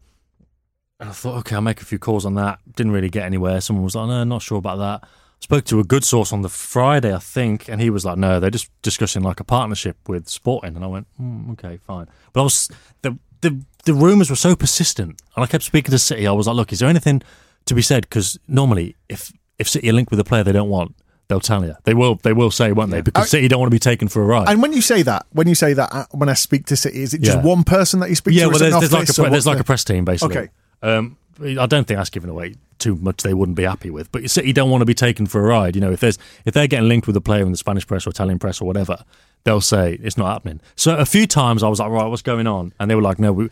[0.98, 2.61] and I thought, okay, I'll make a few calls on that.
[2.74, 3.61] Didn't really get anywhere.
[3.61, 5.09] Someone was like, no, not sure about that
[5.40, 8.40] spoke to a good source on the Friday, I think, and he was like, "No,
[8.40, 12.40] they're just discussing like a partnership with Sporting." And I went, mm, "Okay, fine." But
[12.40, 12.70] I was
[13.03, 16.27] the the the rumors were so persistent, and I kept speaking to City.
[16.27, 17.22] I was like, "Look, is there anything
[17.66, 20.68] to be said?" Because normally, if if City are linked with a player they don't
[20.68, 20.94] want,
[21.29, 21.74] they'll tell you.
[21.85, 22.16] They will.
[22.16, 23.01] They will say, won't they?
[23.01, 24.48] Because I, City don't want to be taken for a ride.
[24.48, 27.03] And when you say that, when you say that, uh, when I speak to City,
[27.03, 27.44] is it just yeah.
[27.44, 28.46] one person that you speak yeah, to?
[28.46, 30.37] Yeah, well, there's, there's like a there's like a press team basically.
[30.37, 30.48] Okay.
[30.83, 34.11] Um, I don't think that's giving away too much they wouldn't be happy with.
[34.12, 35.74] But you don't want to be taken for a ride.
[35.74, 38.07] You know, if there's if they're getting linked with a player in the Spanish press
[38.07, 39.05] or Italian press or whatever,
[39.44, 40.61] they'll say it's not happening.
[40.77, 42.72] So a few times I was like, right, what's going on?
[42.79, 43.51] And they were like, no, we,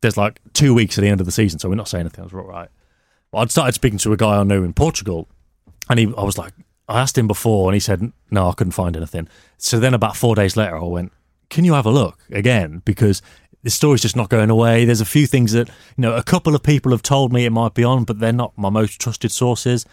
[0.00, 2.22] there's like two weeks at the end of the season, so we're not saying anything.
[2.22, 2.68] I was like, right.
[3.32, 5.28] Well, I'd started speaking to a guy I knew in Portugal,
[5.88, 6.52] and he, I was like,
[6.88, 9.28] I asked him before, and he said, no, I couldn't find anything.
[9.58, 11.12] So then about four days later, I went,
[11.48, 12.82] can you have a look again?
[12.84, 13.22] Because
[13.64, 14.84] the story's just not going away.
[14.84, 17.50] There's a few things that, you know, a couple of people have told me it
[17.50, 19.86] might be on, but they're not my most trusted sources.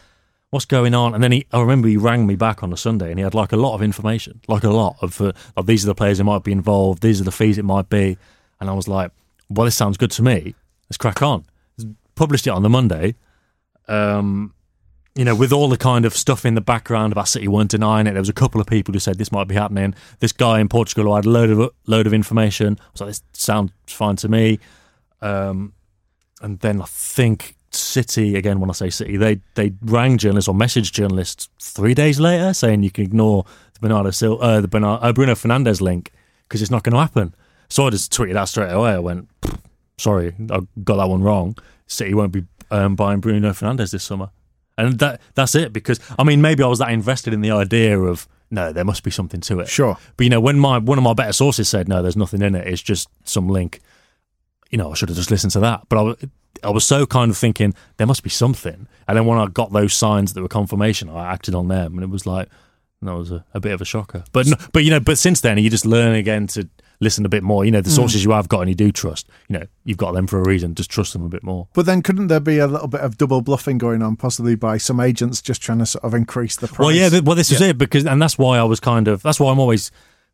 [0.49, 1.15] What's going on?
[1.15, 3.33] And then he, I remember he rang me back on a Sunday and he had
[3.33, 6.17] like a lot of information, like a lot of, uh, of these are the players
[6.17, 8.17] who might be involved, these are the fees it might be.
[8.59, 9.11] And I was like,
[9.49, 10.53] well, this sounds good to me.
[10.89, 11.45] Let's crack on.
[12.15, 13.15] Published it on the Monday.
[13.87, 14.53] Um,
[15.15, 18.07] you know, with all the kind of stuff in the background about City weren't denying
[18.07, 18.13] it.
[18.13, 19.93] There was a couple of people who said this might be happening.
[20.19, 22.77] This guy in Portugal who had a load of load of information.
[22.79, 24.59] I was like, this sounds fine to me.
[25.21, 25.73] Um,
[26.41, 28.59] and then I think City again.
[28.59, 32.83] When I say City, they they rang journalists or messaged journalists three days later saying
[32.83, 36.11] you can ignore the Bernardo Sil- uh, the Bernardo, uh, Bruno Fernandes link
[36.47, 37.33] because it's not going to happen.
[37.69, 38.91] So I just tweeted that straight away.
[38.91, 39.29] I went,
[39.97, 41.57] sorry, I got that one wrong.
[41.87, 44.31] City won't be um, buying Bruno Fernandes this summer,
[44.81, 45.73] and that that's it.
[45.73, 49.03] Because I mean, maybe I was that invested in the idea of no, there must
[49.03, 49.69] be something to it.
[49.69, 49.97] Sure.
[50.17, 52.55] But you know, when my one of my better sources said no, there's nothing in
[52.55, 52.67] it.
[52.67, 53.79] It's just some link.
[54.69, 55.81] You know, I should have just listened to that.
[55.89, 56.25] But I, was-
[56.63, 58.87] I was so kind of thinking there must be something.
[59.07, 62.03] And then when I got those signs that were confirmation, I acted on them, and
[62.03, 62.49] it was like
[63.01, 64.23] that was a, a bit of a shocker.
[64.31, 66.69] But no, but you know, but since then you just learn again to
[67.01, 67.65] listen a bit more.
[67.65, 67.95] You know, the hmm.
[67.95, 69.27] sources you have got and you do trust.
[69.49, 70.75] You know, you've got them for a reason.
[70.75, 71.67] Just trust them a bit more.
[71.73, 74.77] But then couldn't there be a little bit of double bluffing going on, possibly by
[74.77, 76.79] some agents just trying to sort of increase the price?
[76.79, 79.39] Well, yeah, well, this is it because, and that's why I was kind of, that's
[79.39, 79.91] why I'm always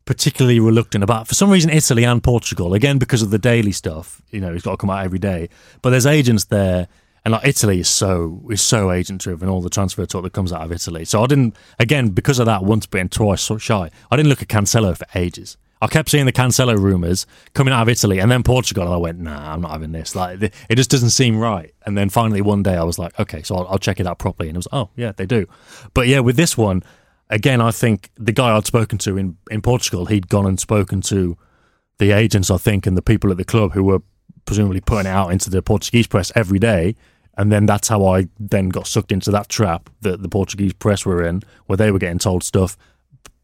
[0.08, 1.28] particularly reluctant about.
[1.28, 4.22] For some reason, Italy and Portugal, again because of the daily stuff.
[4.32, 5.50] You know, it's got to come out every day.
[5.84, 6.88] But there's agents there,
[7.24, 9.50] and like Italy is so is so agent driven.
[9.50, 11.06] All the transfer talk that comes out of Italy.
[11.06, 13.92] So I didn't, again, because of that, once bitten, twice so shy.
[14.10, 15.58] I didn't look at Cancelo for ages.
[15.82, 18.98] I kept seeing the Cancelo rumours coming out of Italy and then Portugal, and I
[18.98, 20.16] went, "Nah, I'm not having this.
[20.16, 23.44] Like, it just doesn't seem right." And then finally, one day, I was like, "Okay,
[23.44, 25.46] so I'll, I'll check it out properly." And it was, "Oh, yeah, they do."
[25.94, 26.84] But yeah, with this one,
[27.30, 31.02] again, I think the guy I'd spoken to in in Portugal, he'd gone and spoken
[31.02, 31.38] to
[32.00, 34.02] the agents, I think, and the people at the club who were
[34.46, 36.96] presumably putting it out into the Portuguese press every day.
[37.40, 41.06] And then that's how I then got sucked into that trap that the Portuguese press
[41.06, 42.76] were in, where they were getting told stuff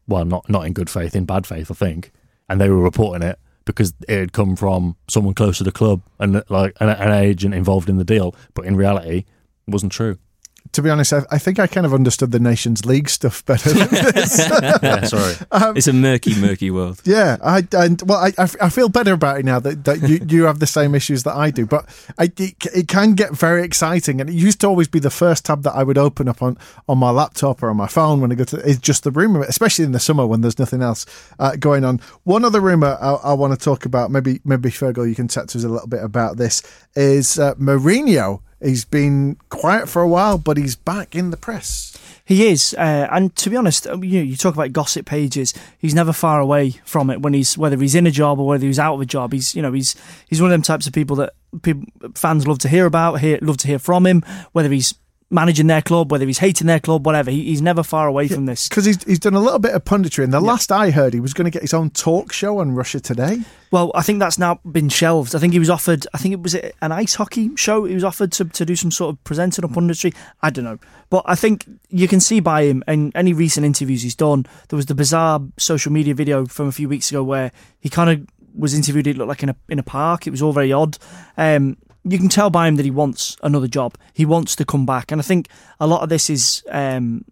[0.06, 2.12] well, not not in good faith, in bad faith, I think,
[2.48, 6.02] and they were reporting it because it had come from someone close to the club
[6.18, 9.24] and like an, an agent involved in the deal, but in reality,
[9.66, 10.18] it wasn't true.
[10.72, 13.70] To be honest, I, I think I kind of understood the Nations League stuff better
[13.70, 14.46] than this.
[15.10, 15.34] Sorry.
[15.76, 17.00] it's a murky, murky world.
[17.04, 20.20] Yeah, I, I well, I, I I feel better about it now that, that you,
[20.28, 21.66] you have the same issues that I do.
[21.66, 21.86] But
[22.18, 25.44] I, it, it can get very exciting, and it used to always be the first
[25.44, 26.58] tab that I would open up on,
[26.88, 28.56] on my laptop or on my phone when I go to.
[28.68, 31.06] it's just the rumor, especially in the summer when there's nothing else
[31.38, 32.00] uh, going on.
[32.24, 35.48] One other rumor I, I want to talk about, maybe maybe Fergal, you can chat
[35.50, 36.62] to us a little bit about this.
[36.94, 38.40] Is uh, Mourinho?
[38.64, 41.96] He's been quiet for a while, but he's back in the press.
[42.24, 45.52] He is, uh, and to be honest, uh, you you talk about gossip pages.
[45.78, 48.66] He's never far away from it when he's whether he's in a job or whether
[48.66, 49.34] he's out of a job.
[49.34, 49.94] He's you know he's
[50.30, 51.84] he's one of them types of people that people,
[52.14, 54.22] fans love to hear about, hear, love to hear from him.
[54.52, 54.94] Whether he's
[55.34, 58.46] managing their club, whether he's hating their club, whatever, he, he's never far away from
[58.46, 58.68] this.
[58.68, 60.22] Because he's, he's done a little bit of punditry.
[60.22, 62.72] And the last I heard, he was going to get his own talk show on
[62.72, 63.40] Russia Today.
[63.72, 65.34] Well, I think that's now been shelved.
[65.34, 66.06] I think he was offered.
[66.14, 67.84] I think it was an ice hockey show.
[67.84, 70.14] He was offered to, to do some sort of presenting or punditry.
[70.42, 70.78] I don't know,
[71.10, 74.46] but I think you can see by him and any recent interviews he's done.
[74.68, 78.10] There was the bizarre social media video from a few weeks ago where he kind
[78.10, 79.08] of was interviewed.
[79.08, 80.28] It looked like in a in a park.
[80.28, 80.96] It was all very odd.
[81.36, 83.96] Um, you can tell by him that he wants another job.
[84.12, 85.48] He wants to come back, and I think
[85.80, 87.24] a lot of this is um,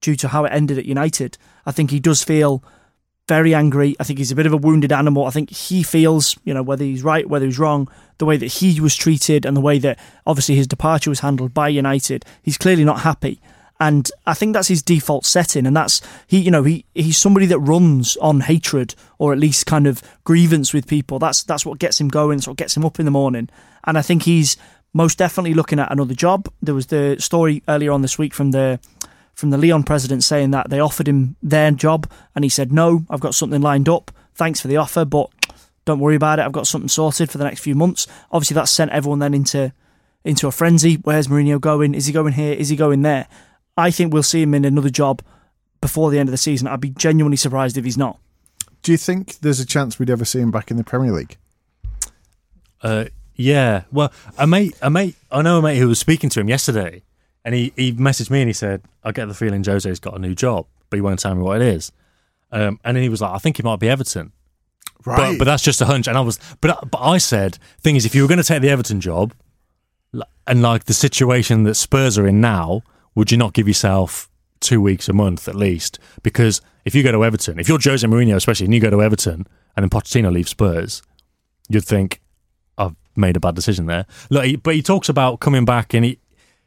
[0.00, 1.36] due to how it ended at United.
[1.66, 2.62] I think he does feel
[3.28, 3.94] very angry.
[4.00, 5.24] I think he's a bit of a wounded animal.
[5.24, 8.46] I think he feels, you know, whether he's right, whether he's wrong, the way that
[8.46, 12.58] he was treated and the way that obviously his departure was handled by United, he's
[12.58, 13.40] clearly not happy.
[13.80, 15.66] And I think that's his default setting.
[15.66, 19.64] And that's, he, you know, he, he's somebody that runs on hatred or at least
[19.64, 21.18] kind of grievance with people.
[21.18, 22.38] That's, that's what gets him going.
[22.38, 23.48] It's what gets him up in the morning.
[23.84, 24.58] And I think he's
[24.92, 26.52] most definitely looking at another job.
[26.60, 28.78] There was the story earlier on this week from the,
[29.34, 33.04] from the Lyon president saying that they offered him their job and he said, No,
[33.08, 34.10] I've got something lined up.
[34.34, 35.30] Thanks for the offer, but
[35.86, 36.42] don't worry about it.
[36.42, 38.06] I've got something sorted for the next few months.
[38.30, 39.72] Obviously, that's sent everyone then into
[40.22, 40.96] into a frenzy.
[40.96, 41.94] Where's Mourinho going?
[41.94, 42.52] Is he going here?
[42.52, 43.26] Is he going there?
[43.80, 45.22] I think we'll see him in another job
[45.80, 46.68] before the end of the season.
[46.68, 48.18] I'd be genuinely surprised if he's not.
[48.82, 51.36] Do you think there's a chance we'd ever see him back in the Premier League?
[52.82, 53.82] Uh, yeah.
[53.90, 57.02] Well, a mate, a mate, I know a mate who was speaking to him yesterday,
[57.44, 60.18] and he, he messaged me and he said, "I get the feeling Jose's got a
[60.18, 61.92] new job, but he won't tell me what it is."
[62.52, 64.32] Um, and then he was like, "I think it might be Everton."
[65.04, 66.08] But, but that's just a hunch.
[66.08, 68.60] And I was, but but I said, thing is, if you were going to take
[68.60, 69.32] the Everton job,
[70.46, 72.82] and like the situation that Spurs are in now,
[73.14, 74.28] would you not give yourself
[74.60, 75.98] two weeks a month at least?
[76.22, 79.02] Because if you go to Everton, if you're Jose Mourinho, especially, and you go to
[79.02, 79.46] Everton,
[79.76, 81.02] and then Pochettino leaves Spurs,
[81.68, 82.20] you'd think
[82.78, 84.06] I've made a bad decision there.
[84.30, 86.18] Look, he, but he talks about coming back, and he.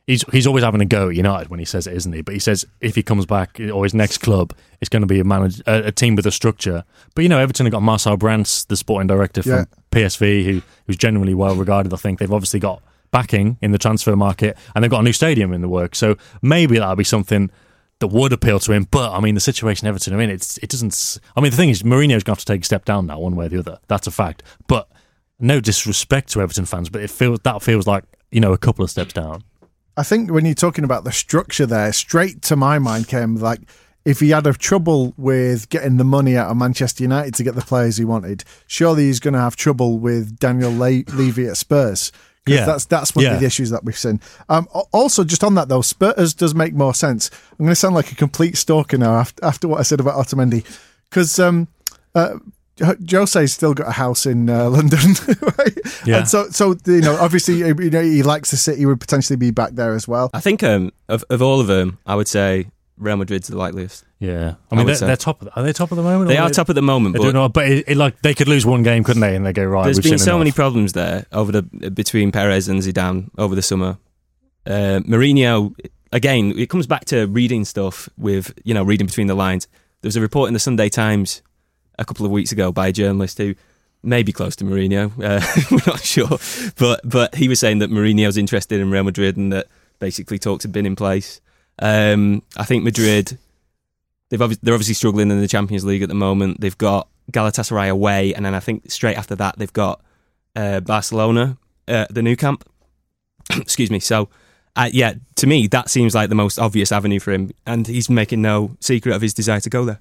[0.05, 2.21] He's, he's always having a go at United when he says it, isn't he?
[2.21, 5.21] But he says if he comes back or his next club, it's going to be
[5.21, 6.83] a manage, a, a team with a structure.
[7.15, 9.63] But you know, Everton have got Marcel Brands, the sporting director from Yeah.
[9.93, 11.93] PSV, who who's generally well regarded.
[11.93, 12.83] I think they've obviously got
[13.13, 15.95] backing in the transfer market, and they've got a new stadium in the work.
[15.95, 17.49] So maybe that'll be something
[17.99, 18.87] that would appeal to him.
[18.91, 21.19] But I mean, the situation Everton are in, it's it doesn't.
[21.37, 23.19] I mean, the thing is, Mourinho's going to have to take a step down now,
[23.19, 23.79] one way or the other.
[23.87, 24.43] That's a fact.
[24.67, 24.89] But
[25.39, 28.83] no disrespect to Everton fans, but it feels that feels like you know a couple
[28.83, 29.43] of steps down.
[29.95, 33.61] I think when you're talking about the structure there, straight to my mind came like
[34.05, 37.55] if he had a trouble with getting the money out of Manchester United to get
[37.55, 41.57] the players he wanted, surely he's going to have trouble with Daniel Le- Levy at
[41.57, 42.11] Spurs.
[42.45, 42.65] 'Cause Yeah.
[42.65, 43.33] that's that's one Yeah.
[43.35, 44.19] of the issues that we've seen.
[44.49, 47.29] Um, also, just on that though, Spurs does make more sense.
[47.51, 50.15] I'm going to sound like a complete stalker now after, after what I said about
[50.15, 50.65] Otamendi,
[51.09, 51.67] because um,
[52.15, 52.35] uh,
[53.05, 54.99] Jose's still got a house in uh, London,
[55.57, 55.77] right?
[56.05, 56.17] Yeah.
[56.17, 58.79] And so, so you know, obviously, you know, he likes the city.
[58.79, 60.29] He would potentially be back there as well.
[60.33, 62.67] I think um, of of all of them, I would say
[62.97, 64.03] Real Madrid's the likeliest.
[64.19, 65.41] Yeah, I I mean would they're, they're top.
[65.41, 66.29] Of the, are they top of the moment?
[66.29, 68.65] They are top at the moment, but all- but it, it, like they could lose
[68.65, 69.35] one game, couldn't they?
[69.35, 69.85] And they go right.
[69.85, 73.97] There's been so many problems there over the between Perez and Zidane over the summer.
[74.65, 75.75] Uh, Mourinho,
[76.11, 79.67] again, it comes back to reading stuff with you know reading between the lines.
[80.01, 81.41] There was a report in the Sunday Times
[81.99, 83.55] a couple of weeks ago by a journalist who
[84.03, 85.11] may be close to Mourinho.
[85.21, 85.41] Uh,
[85.71, 86.37] we're not sure,
[86.77, 89.67] but but he was saying that Mourinho's interested in Real Madrid and that
[89.99, 91.41] basically talks had been in place.
[91.79, 93.37] Um, I think Madrid.
[94.29, 96.59] They've obvi- they're obviously struggling in the Champions League at the moment.
[96.59, 100.01] They've got Galatasaray away, and then I think straight after that they've got
[100.55, 101.57] uh, Barcelona,
[101.87, 102.67] uh, the Nou Camp.
[103.51, 103.99] Excuse me.
[103.99, 104.29] So,
[104.75, 108.09] uh, yeah, to me that seems like the most obvious avenue for him, and he's
[108.09, 109.99] making no secret of his desire to go there.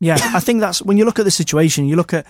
[0.00, 2.26] Yeah, I think that's when you look at the situation, you look at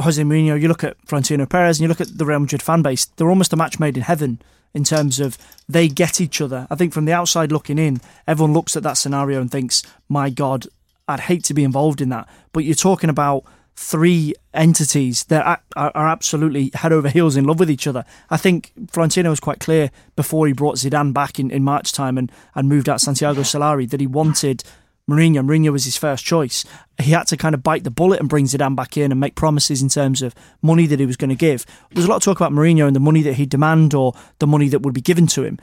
[0.00, 2.82] Jose Mourinho, you look at Florentino Perez, and you look at the Real Madrid fan
[2.82, 4.40] base, they're almost a match made in heaven
[4.74, 5.36] in terms of
[5.68, 6.66] they get each other.
[6.70, 10.30] I think from the outside looking in, everyone looks at that scenario and thinks, my
[10.30, 10.66] God,
[11.08, 12.28] I'd hate to be involved in that.
[12.52, 13.44] But you're talking about
[13.74, 18.04] three entities that are, are absolutely head over heels in love with each other.
[18.28, 22.18] I think Florentino was quite clear before he brought Zidane back in, in March time
[22.18, 24.62] and, and moved out Santiago Solari that he wanted
[25.10, 25.44] Mourinho.
[25.44, 26.64] Mourinho was his first choice.
[27.00, 29.34] He had to kind of bite the bullet and bring Zidane back in and make
[29.34, 31.66] promises in terms of money that he was going to give.
[31.90, 34.46] There's a lot of talk about Mourinho and the money that he'd demand or the
[34.46, 35.58] money that would be given to him.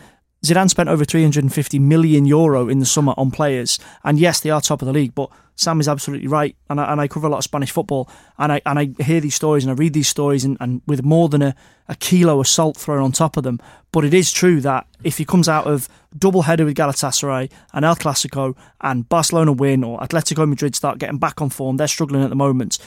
[0.45, 4.61] Zidane spent over 350 million euro in the summer on players, and yes, they are
[4.61, 5.15] top of the league.
[5.15, 8.07] But Sam is absolutely right, and I, and I cover a lot of Spanish football,
[8.38, 11.03] and I and I hear these stories and I read these stories, and, and with
[11.03, 11.55] more than a,
[11.88, 13.59] a kilo of salt thrown on top of them.
[13.91, 17.83] But it is true that if he comes out of double header with Galatasaray and
[17.83, 22.23] El Clasico, and Barcelona win or Atletico Madrid start getting back on form, they're struggling
[22.23, 22.77] at the moment.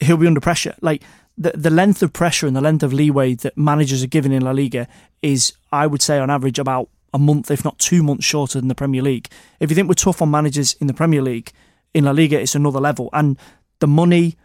[0.00, 0.74] He'll be under pressure.
[0.80, 1.02] Like
[1.38, 4.42] the the length of pressure and the length of leeway that managers are given in
[4.42, 4.88] La Liga
[5.22, 8.68] is, I would say, on average about a month, if not two months shorter than
[8.68, 9.28] the Premier League.
[9.60, 11.52] If you think we're tough on managers in the Premier League,
[11.94, 13.08] in La Liga it's another level.
[13.12, 13.38] And
[13.78, 14.36] the money,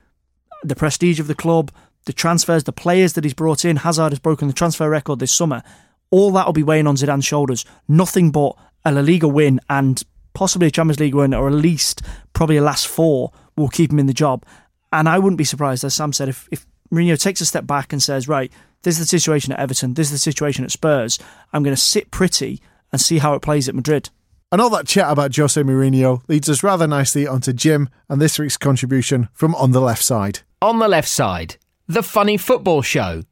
[0.63, 1.71] the prestige of the club,
[2.05, 5.31] the transfers, the players that he's brought in, Hazard has broken the transfer record this
[5.31, 5.63] summer.
[6.09, 7.65] All that will be weighing on Zidane's shoulders.
[7.87, 8.55] Nothing but
[8.85, 10.01] a La Liga win and
[10.33, 12.01] possibly a Champions League win, or at least
[12.33, 14.45] probably a last four will keep him in the job.
[14.91, 17.93] And I wouldn't be surprised, as Sam said, if, if Mourinho takes a step back
[17.93, 18.51] and says, right,
[18.83, 21.19] this is the situation at Everton, this is the situation at Spurs,
[21.51, 22.61] I'm going to sit pretty
[22.91, 24.09] and see how it plays at Madrid.
[24.51, 28.37] And all that chat about Jose Mourinho leads us rather nicely onto Jim and this
[28.37, 30.41] week's contribution from On the Left Side.
[30.61, 31.57] On the left side,
[31.87, 33.23] the funny football show.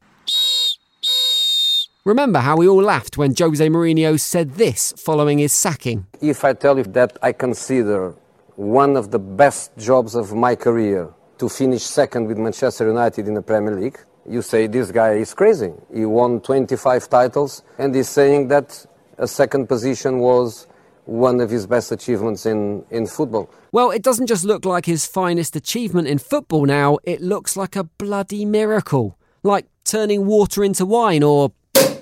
[2.04, 6.06] Remember how we all laughed when Jose Mourinho said this following his sacking?
[6.20, 8.16] If I tell you that I consider
[8.56, 13.34] one of the best jobs of my career to finish second with Manchester United in
[13.34, 13.98] the Premier League,
[14.28, 15.72] you say this guy is crazy.
[15.92, 18.86] He won 25 titles and he's saying that
[19.18, 20.66] a second position was
[21.04, 23.50] one of his best achievements in, in football.
[23.72, 27.74] Well, it doesn't just look like his finest achievement in football now, it looks like
[27.76, 29.18] a bloody miracle.
[29.42, 31.52] Like turning water into wine or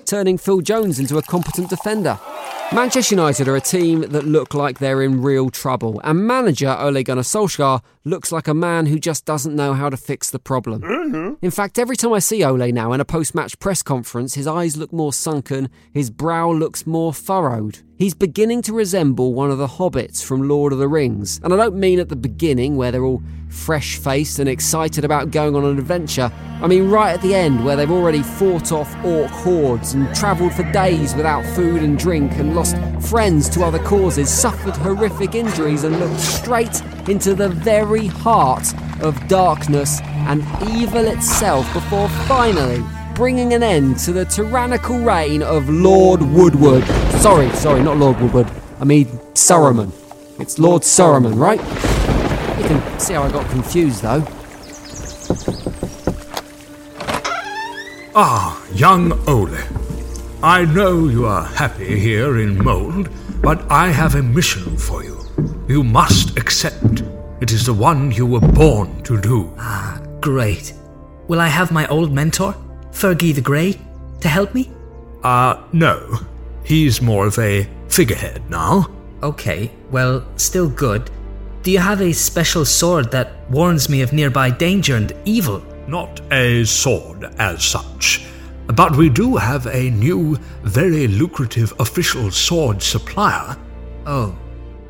[0.05, 2.19] turning Phil Jones into a competent defender.
[2.73, 7.03] Manchester United are a team that look like they're in real trouble, and manager Ole
[7.03, 10.81] Gunnar Solskjaer looks like a man who just doesn't know how to fix the problem.
[10.81, 11.45] Mm-hmm.
[11.45, 14.47] In fact, every time I see Ole now in a post match press conference, his
[14.47, 17.79] eyes look more sunken, his brow looks more furrowed.
[17.97, 21.41] He's beginning to resemble one of the hobbits from Lord of the Rings.
[21.43, 23.21] And I don't mean at the beginning, where they're all
[23.51, 26.31] fresh faced and excited about going on an adventure.
[26.61, 30.53] I mean right at the end, where they've already fought off orc hordes and travelled
[30.53, 32.77] for days without food and drink and lost
[33.09, 39.27] friends to other causes, suffered horrific injuries, and looked straight into the very heart of
[39.27, 42.83] darkness and evil itself before finally
[43.15, 46.83] bringing an end to the tyrannical reign of Lord Woodward.
[47.19, 48.49] Sorry, sorry, not Lord Woodward.
[48.79, 49.91] I mean Saruman.
[50.39, 51.59] It's Lord Saruman, right?
[52.61, 54.23] You can see how I got confused though.
[58.13, 59.57] Ah, young Ole.
[60.43, 63.09] I know you are happy here in Molde,
[63.41, 65.17] but I have a mission for you.
[65.67, 67.01] You must accept.
[67.41, 69.51] It is the one you were born to do.
[69.57, 70.75] Ah, great.
[71.27, 72.53] Will I have my old mentor,
[72.91, 73.79] Fergie the Grey
[74.19, 74.69] to help me?
[75.23, 76.19] Uh, no.
[76.63, 78.85] He's more of a figurehead now.
[79.23, 81.09] Okay, well, still good.
[81.63, 85.63] Do you have a special sword that warns me of nearby danger and evil?
[85.87, 88.25] Not a sword as such.
[88.65, 93.55] But we do have a new, very lucrative official sword supplier.
[94.07, 94.35] Oh,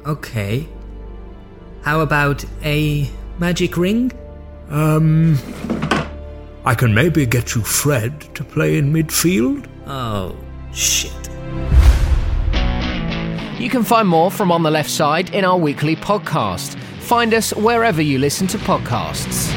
[0.05, 0.65] okay.
[1.81, 4.13] How about a magic ring?
[4.69, 5.37] Um.
[6.63, 9.67] I can maybe get you Fred to play in midfield?
[9.87, 10.37] Oh,
[10.71, 11.11] shit.
[13.61, 16.73] You can find more from On the Left Side in our weekly podcast.
[17.01, 19.53] Find us wherever you listen to podcasts.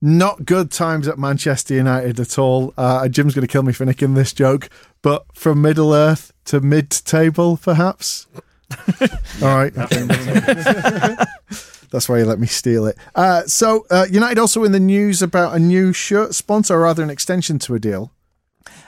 [0.00, 2.72] Not good times at Manchester United at all.
[2.78, 4.70] Uh, Jim's going to kill me for nicking this joke,
[5.02, 8.26] but from Middle Earth to mid table, perhaps.
[9.42, 9.74] all right.
[11.90, 12.96] That's why you let me steal it.
[13.14, 17.02] Uh, so, uh, United also in the news about a new shirt sponsor, or rather
[17.02, 18.12] an extension to a deal.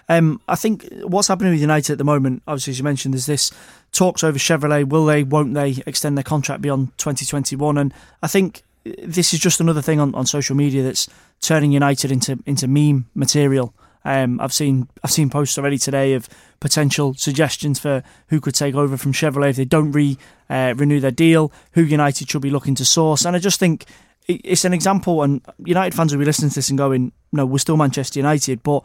[0.08, 3.26] Um, I think what's happening with United at the moment, obviously, as you mentioned, there's
[3.26, 3.50] this
[3.92, 4.88] talks over Chevrolet.
[4.88, 7.78] Will they, won't they extend their contract beyond 2021?
[7.78, 11.08] And I think this is just another thing on, on social media that's
[11.40, 13.74] turning United into into meme material.
[14.04, 16.28] Um, I've seen I've seen posts already today of
[16.60, 20.18] potential suggestions for who could take over from Chevrolet if they don't re
[20.50, 23.86] uh, renew their deal, who United should be looking to source, and I just think
[24.26, 25.22] it's an example.
[25.22, 28.62] And United fans will be listening to this and going, "No, we're still Manchester United,"
[28.62, 28.84] but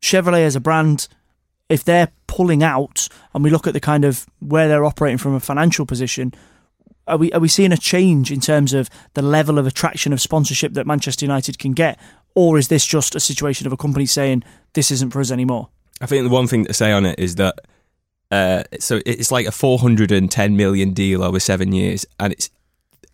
[0.00, 1.08] Chevrolet as a brand,
[1.68, 5.34] if they're pulling out, and we look at the kind of where they're operating from
[5.34, 6.32] a financial position,
[7.06, 10.20] are we are we seeing a change in terms of the level of attraction of
[10.20, 11.98] sponsorship that Manchester United can get,
[12.34, 14.44] or is this just a situation of a company saying
[14.74, 15.68] this isn't for us anymore?
[16.00, 17.58] I think the one thing to say on it is that
[18.30, 22.50] uh, so it's like a 410 million deal over seven years, and it's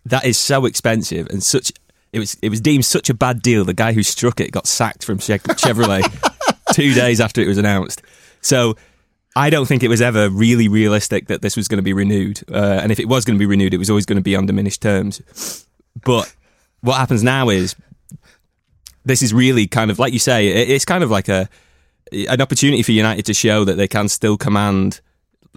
[0.05, 1.71] that is so expensive and such.
[2.13, 3.65] It was it was deemed such a bad deal.
[3.65, 6.03] The guy who struck it got sacked from Chevrolet
[6.73, 8.01] two days after it was announced.
[8.41, 8.75] So
[9.35, 12.41] I don't think it was ever really realistic that this was going to be renewed.
[12.49, 14.35] Uh, and if it was going to be renewed, it was always going to be
[14.35, 15.67] on diminished terms.
[16.03, 16.33] But
[16.81, 17.75] what happens now is
[19.03, 21.49] this is really kind of like you say, it's kind of like a
[22.29, 25.01] an opportunity for United to show that they can still command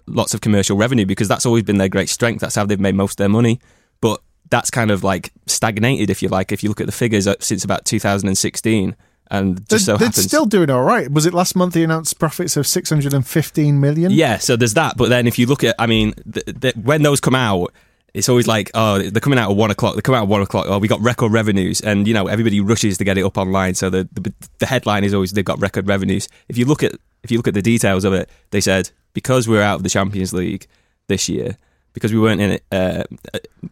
[0.06, 2.40] lots of commercial revenue because that's always been their great strength.
[2.40, 3.60] That's how they've made most of their money.
[4.00, 7.26] But that's kind of like stagnated, if you like, if you look at the figures
[7.26, 8.96] uh, since about 2016
[9.30, 11.10] and just they're, so happens they're still doing all right.
[11.10, 14.10] Was it last month they announced profits of 615 million?
[14.10, 14.96] Yeah, so there's that.
[14.96, 17.72] But then if you look at, I mean, the, the, when those come out,
[18.14, 19.94] it's always like, oh, they're coming out at one o'clock.
[19.94, 20.66] They come out at one o'clock.
[20.68, 23.74] Oh, we got record revenues, and you know everybody rushes to get it up online.
[23.74, 26.28] So the, the the headline is always they've got record revenues.
[26.48, 29.46] If you look at if you look at the details of it, they said because
[29.46, 30.66] we're out of the Champions League
[31.08, 31.56] this year,
[31.92, 32.64] because we weren't in it.
[32.72, 33.04] Uh,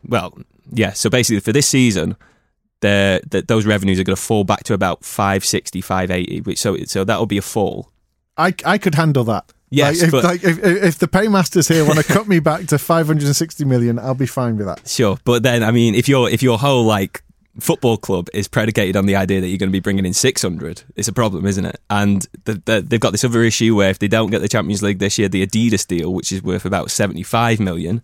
[0.06, 0.36] well,
[0.70, 0.92] yeah.
[0.92, 2.16] So basically, for this season,
[2.80, 6.40] that those revenues are going to fall back to about 560, 580.
[6.42, 7.90] Which so so that will be a fall.
[8.36, 9.52] I I could handle that.
[9.70, 12.66] Yes, like if, but, like if, if the paymasters here want to cut me back
[12.66, 14.86] to 560 million, I'll be fine with that.
[14.86, 17.22] Sure, but then I mean, if your if your whole like
[17.58, 20.84] football club is predicated on the idea that you're going to be bringing in 600,
[20.94, 21.80] it's a problem, isn't it?
[21.88, 24.82] And the, the, they've got this other issue where if they don't get the Champions
[24.82, 28.02] League this year, the Adidas deal, which is worth about 75 million,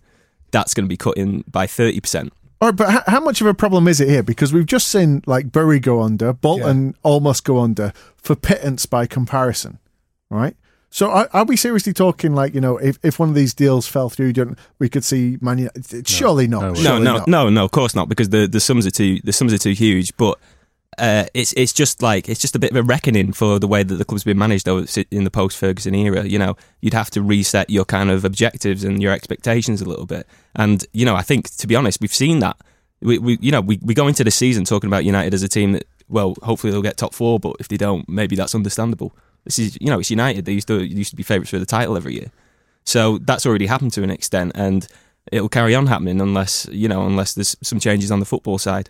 [0.51, 2.33] that's going to be cut in by 30 percent.
[2.63, 4.23] All right, but how, how, much of a problem is it here?
[4.23, 6.93] Because we've just seen like Bury go under, Bolton yeah.
[7.03, 9.79] almost go under for pittance by comparison,
[10.29, 10.55] right?
[10.89, 13.85] So are, are, we seriously talking like you know if, if one of these deals
[13.85, 14.31] fell through,
[14.79, 15.91] we could see Man United?
[15.91, 16.61] No, surely not.
[16.61, 17.27] No, surely no, not.
[17.27, 19.73] no, no, of course not, because the, the sums are too the sums are too
[19.73, 20.15] huge.
[20.15, 20.39] But
[20.97, 23.83] uh, it's it's just like it's just a bit of a reckoning for the way
[23.83, 26.25] that the club's been managed in the post Ferguson era.
[26.25, 30.05] You know, you'd have to reset your kind of objectives and your expectations a little
[30.05, 30.27] bit.
[30.55, 32.57] And you know, I think to be honest, we've seen that.
[33.01, 35.49] We, we you know we, we go into the season talking about United as a
[35.49, 39.15] team that well hopefully they'll get top four, but if they don't, maybe that's understandable.
[39.43, 40.45] This is, you know, it's United.
[40.45, 42.31] They used to used to be favourites for the title every year,
[42.85, 44.87] so that's already happened to an extent, and
[45.31, 48.89] it'll carry on happening unless you know, unless there's some changes on the football side.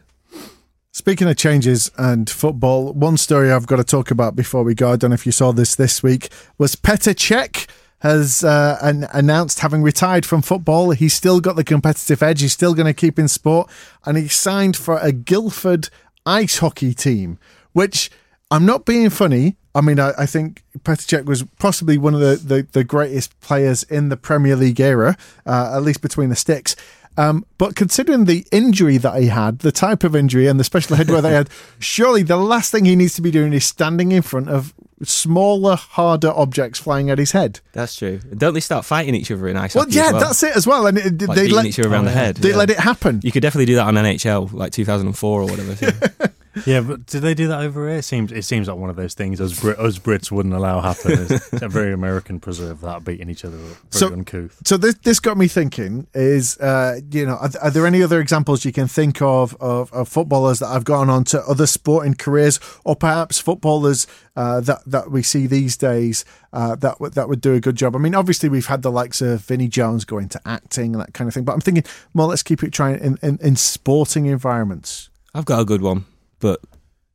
[0.96, 4.92] Speaking of changes and football, one story I've got to talk about before we go.
[4.92, 6.30] I don't know if you saw this this week.
[6.60, 7.68] Was Petr Cech
[8.02, 10.92] has uh, an, announced having retired from football.
[10.92, 12.42] He's still got the competitive edge.
[12.42, 13.72] He's still going to keep in sport,
[14.06, 15.90] and he signed for a Guildford
[16.28, 17.40] ice hockey team,
[17.72, 18.12] which
[18.52, 19.58] I'm not being funny.
[19.74, 23.40] I mean, I, I think Petr Cech was possibly one of the, the, the, greatest
[23.40, 25.18] players in the Premier League era,
[25.48, 26.76] uh, at least between the sticks.
[27.18, 30.98] Um, but considering the injury that he had, the type of injury and the special
[30.98, 31.50] headwear they had,
[31.80, 35.76] surely the last thing he needs to be doing is standing in front of smaller,
[35.76, 37.60] harder objects flying at his head.
[37.74, 38.20] That's true.
[38.36, 39.88] Don't they start fighting each other in ice well?
[39.90, 40.22] Yeah, well?
[40.22, 40.88] that's it as well.
[40.88, 42.38] And it, like they let each other around oh, the head.
[42.38, 42.58] They yeah.
[42.58, 43.22] let it happen.
[43.24, 46.32] You could definitely do that on NHL, like 2004 or whatever.
[46.66, 48.00] Yeah, but did they do that over here?
[48.00, 50.82] It seems it seems like one of those things us, Brit, us Brits wouldn't allow
[50.82, 51.14] happen.
[51.14, 53.78] It's, it's a very American preserve that beating each other up.
[53.92, 54.62] So- uncouth.
[54.66, 58.20] So this this got me thinking: is uh, you know, are, are there any other
[58.20, 62.16] examples you can think of, of of footballers that have gone on to other sporting
[62.16, 67.30] careers, or perhaps footballers uh, that that we see these days uh, that would that
[67.30, 67.96] would do a good job?
[67.96, 71.14] I mean, obviously we've had the likes of Vinnie Jones going into acting and that
[71.14, 71.84] kind of thing, but I'm thinking
[72.14, 75.10] well, Let's keep it trying in, in, in sporting environments.
[75.36, 76.06] I've got a good one,
[76.44, 76.60] but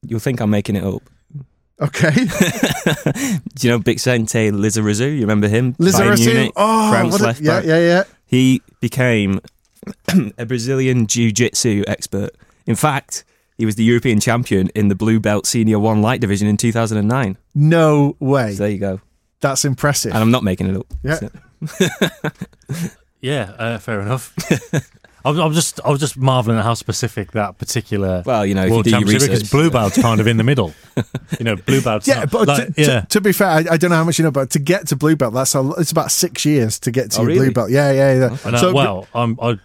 [0.02, 1.02] you'll think I'm making it up.
[1.80, 5.14] Okay, Do you know Bixente Lizarazu?
[5.14, 5.74] You remember him?
[5.74, 6.50] Lizarazu.
[6.56, 7.64] Oh, France what a- left yeah, back.
[7.66, 8.02] yeah, yeah.
[8.26, 9.40] He became
[10.38, 12.30] a Brazilian jiu-jitsu expert.
[12.66, 13.24] In fact,
[13.58, 17.36] he was the European champion in the blue belt senior one light division in 2009.
[17.54, 18.52] No way.
[18.54, 19.00] So there you go.
[19.40, 20.12] That's impressive.
[20.12, 20.86] And I'm not making it up.
[21.04, 21.14] Yeah.
[21.14, 22.88] So-
[23.20, 24.32] Yeah, uh, fair enough.
[25.24, 28.46] I was, I was just I was just marveling at how specific that particular Well,
[28.46, 30.36] you know, if you world do your championship because research- blue belt's kind of in
[30.36, 30.72] the middle.
[31.38, 33.00] You know, blue belt's Yeah, not- but like, to, yeah.
[33.02, 34.88] to, to be fair, I, I don't know how much you know, but to get
[34.88, 37.40] to blue belt, that's a, it's about six years to get to Oh, your blue
[37.42, 37.52] really?
[37.52, 37.70] belt.
[37.70, 38.36] Yeah, yeah, yeah.
[38.44, 39.58] And, uh, well, I'm, I,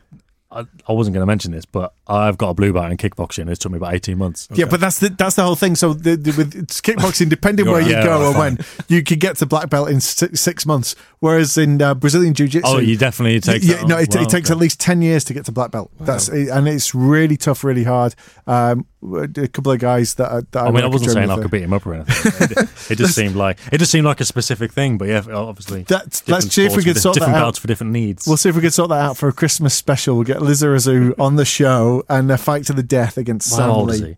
[0.53, 3.49] I I wasn't going to mention this, but I've got a blue belt in kickboxing.
[3.49, 4.47] It took me about eighteen months.
[4.53, 5.75] Yeah, but that's the that's the whole thing.
[5.75, 9.19] So the, the, with it's kickboxing, depending where you Yeah, go or when, you can
[9.19, 10.95] get to black belt in six, six months.
[11.19, 14.29] Whereas in uh, Brazilian jiu jitsu, Oh, you definitely take yeah, no, it, Wow, it
[14.29, 14.53] takes okay.
[14.53, 15.91] at least ten years to get to black belt.
[15.99, 18.15] That's and it's really tough, really hard.
[18.47, 18.85] Um,
[19.15, 21.63] a couple of guys that, are- that I mean, I wasn't saying I could beat
[21.63, 22.57] him up or anything.
[22.57, 24.97] It, it just seemed like it just seemed like a specific thing.
[24.97, 27.41] But yeah, obviously, That's- let's see if we could sort that different out.
[27.45, 28.27] belts for different needs.
[28.27, 30.15] We'll see if we can sort that out for a Christmas special.
[30.15, 34.17] We'll get Lizarazu on the show and a fight to the death against Sam Lee.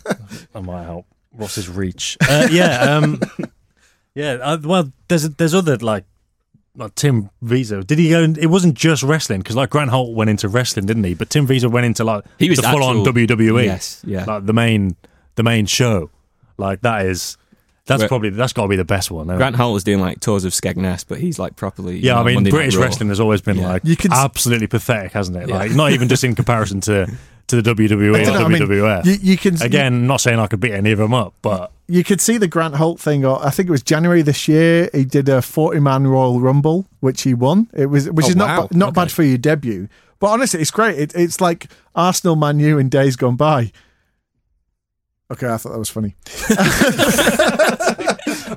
[0.54, 1.06] I might help.
[1.34, 2.16] Ross's reach?
[2.28, 3.20] Uh, yeah, um,
[4.14, 4.32] yeah.
[4.42, 6.04] Uh, well, there's there's other like.
[6.74, 8.22] Like Tim Wiese, did he go?
[8.22, 11.12] In, it wasn't just wrestling because like Grant Holt went into wrestling, didn't he?
[11.14, 13.64] But Tim Wiese went into like He was the full on WWE.
[13.64, 14.24] Yes, yeah.
[14.24, 14.96] like the main
[15.34, 16.10] the main show.
[16.56, 17.36] Like that is
[17.84, 19.26] that's Where- probably that's got to be the best one.
[19.26, 19.36] isn't?
[19.36, 21.96] Grant Holt was doing like tours of Skegness, but he's like properly.
[21.96, 23.68] you Yeah, I mean, Monday British wrestling has always been Yeah.
[23.68, 25.48] like You can absolutely pathetic, hasn't it?
[25.50, 25.56] Yeah.
[25.56, 27.06] Like not even just in comparison to
[27.48, 28.62] to the WWE or know, I mean,
[29.04, 32.04] you- you can- again, not saying I could beat any of them up, but you
[32.04, 33.24] could see the Grant Holt thing.
[33.24, 34.88] Or I think it was January this year.
[34.94, 37.68] He did a forty-man Royal Rumble, which he won.
[37.74, 38.66] It was, which Oh, is not wow.
[38.68, 38.94] ba- not Okay.
[39.02, 39.88] bad for your debut.
[40.18, 40.98] But honestly, it's great.
[40.98, 43.72] It, it's like Arsenal, Man U in days gone by.
[45.32, 46.14] Okay, I thought that was funny.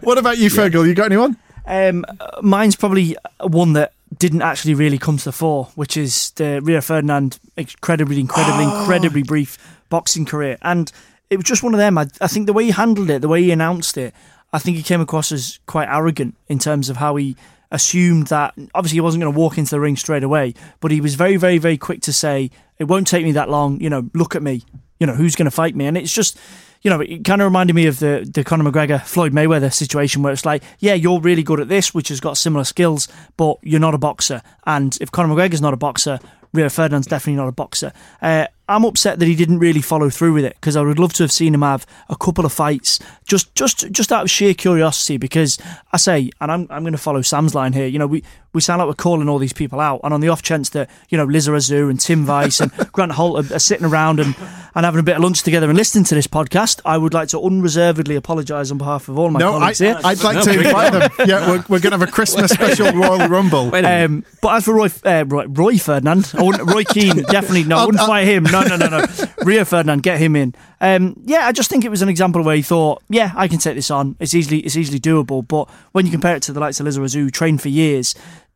[0.01, 0.85] what about you, Fergal?
[0.87, 1.37] You got anyone?
[1.65, 2.05] Um,
[2.41, 6.81] mine's probably one that didn't actually really come to the fore, which is the Rio
[6.81, 8.79] Ferdinand incredibly, incredibly, Oh.
[8.81, 9.57] incredibly brief
[9.89, 10.57] boxing career.
[10.61, 10.91] And
[11.29, 11.97] it was just one of them.
[11.97, 14.13] I, I think the way he handled it, the way he announced it,
[14.53, 17.35] I think he came across as quite arrogant in terms of how he
[17.71, 21.01] assumed that obviously he wasn't going to walk into the ring straight away, but he
[21.01, 24.09] was very, very, very quick to say, it won't take me that long, you know,
[24.13, 24.63] look at me,
[24.99, 25.85] you know, who's going to fight me?
[25.85, 26.37] And it's just,
[26.81, 30.23] you know, it kind of reminded me of the, the Conor McGregor Floyd Mayweather situation
[30.23, 33.57] where it's like, yeah, you're really good at this, which has got similar skills, but
[33.61, 34.41] you're not a boxer.
[34.65, 36.19] And if Conor McGregor's not a boxer,
[36.55, 37.91] Rio Ferdinand's definitely not a boxer.
[38.21, 41.13] Uh, I'm upset that he didn't really follow through with it because I would love
[41.13, 44.55] to have seen him have a couple of fights just just just out of sheer
[44.55, 45.59] curiosity because
[45.93, 48.23] I say and I'm I'm going to follow Sam's line here you know we
[48.55, 50.89] we sound like we're calling all these people out and on the off chance that
[51.09, 54.35] you know Lizarazu and Tim Wiese and Grant Holt are, are sitting around and
[54.73, 57.27] and having a bit of lunch together and listening to this podcast I would like
[57.29, 60.41] to unreservedly apologise on behalf of all my no, I, colleagues here I'd like No,
[60.43, 61.27] to invite them.
[61.27, 63.69] Yeah, we're, we're going to have a Christmas special Royal Rumble.
[63.69, 64.05] Wait a.
[64.05, 67.77] Um, but as for Roy, uh, Roy, Roy Ferdinand, I wouldn't, Roy Keane, definitely no.
[67.77, 68.43] I wouldn't I'll- fight him.
[68.43, 69.05] No, no, no, no.
[69.43, 70.53] Rio Ferdinand, get him in.
[70.81, 73.59] Um, yeah, I just think it was an example where he thought, yeah, I can
[73.59, 74.15] take this on.
[74.19, 75.45] It's easily, it's easily doable.
[75.47, 78.13] But when you compare it to the likes of Lizarazu, who trained for years,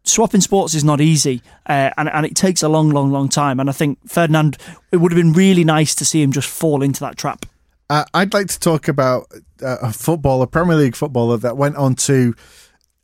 [0.10, 3.60] swapping sports is not easy, uh, and and it takes a long, long, long time.
[3.60, 4.58] And I think Ferdinand,
[4.92, 7.46] it would have been really nice to see him just fall into that trap.
[7.90, 9.28] Uh, I'd like to talk about
[9.64, 12.36] uh, a footballer, Premier League footballer, that went on to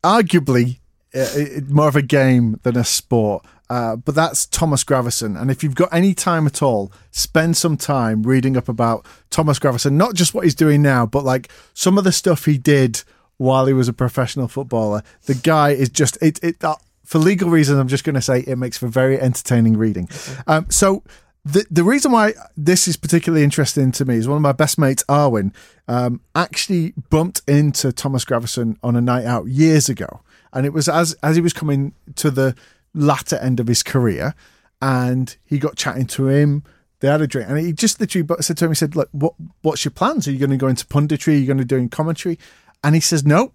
[0.03, 0.79] arguably
[1.15, 3.45] uh, more of a game than a sport.
[3.67, 5.39] Uh, but that's Thomas Gravesen.
[5.41, 9.57] And if you've got any time at all, spend some time reading up about Thomas
[9.57, 13.01] Gravesen, not just what he's doing now, but like some of the stuff he did
[13.37, 15.01] while he was a professional footballer.
[15.23, 16.75] The guy is just, it, it, uh,
[17.05, 20.09] for legal reasons, I'm just going to say it makes for very entertaining reading.
[20.47, 21.03] Um, so
[21.45, 24.79] the the reason why this is particularly interesting to me is one of my best
[24.79, 25.53] mates, Arwin,
[25.87, 30.89] um, actually bumped into Thomas Gravesen on a night out years ago, and it was
[30.89, 32.55] as as he was coming to the
[32.95, 34.33] latter end of his career,
[34.81, 36.63] and he got chatting to him.
[37.01, 39.35] They had a drink, and he just literally said to him, "He said, look, what
[39.61, 40.27] what's your plans?
[40.27, 41.33] Are you going to go into punditry?
[41.33, 42.39] Are you going to do in commentary?"
[42.83, 43.53] And he says, "No.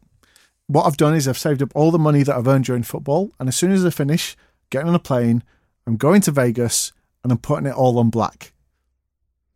[0.70, 3.32] What I've done is I've saved up all the money that I've earned during football,
[3.40, 4.36] and as soon as I finish,
[4.70, 5.42] getting on a plane,
[5.86, 6.92] I'm going to Vegas."
[7.22, 8.52] and I'm putting it all on black.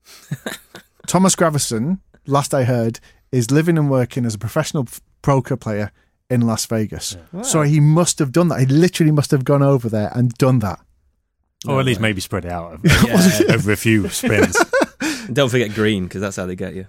[1.07, 3.01] Thomas Gravesen, last I heard,
[3.33, 5.91] is living and working as a professional f- poker player
[6.29, 7.17] in Las Vegas.
[7.43, 8.61] So he must have done that.
[8.61, 10.81] He literally must have gone over there and done that.
[11.67, 14.57] Or at least maybe spread it out over, over a few spins.
[15.33, 16.87] Don't forget green because that's how they get you.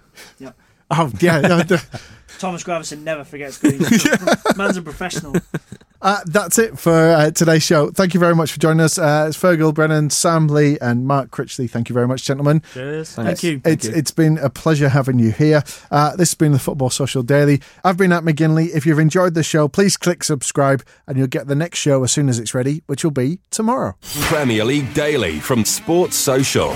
[0.91, 1.83] Oh yeah, no, the-
[2.39, 3.79] Thomas Gravesen never forgets green.
[4.57, 5.35] Man's a professional.
[6.01, 7.91] uh, that's it for uh, today's show.
[7.91, 8.97] Thank you very much for joining us.
[8.99, 11.69] Uh, it's Fergal Brennan, Sam Lee, and Mark Critchley.
[11.69, 12.61] Thank you very much, gentlemen.
[12.73, 13.13] Cheers.
[13.13, 13.61] Thank you.
[13.63, 15.63] It's it's been a pleasure having you here.
[15.89, 17.61] Uh, this has been the Football Social Daily.
[17.85, 18.67] I've been at McGinley.
[18.75, 22.11] If you've enjoyed the show, please click subscribe, and you'll get the next show as
[22.11, 23.95] soon as it's ready, which will be tomorrow.
[24.23, 26.75] Premier League Daily from Sports Social.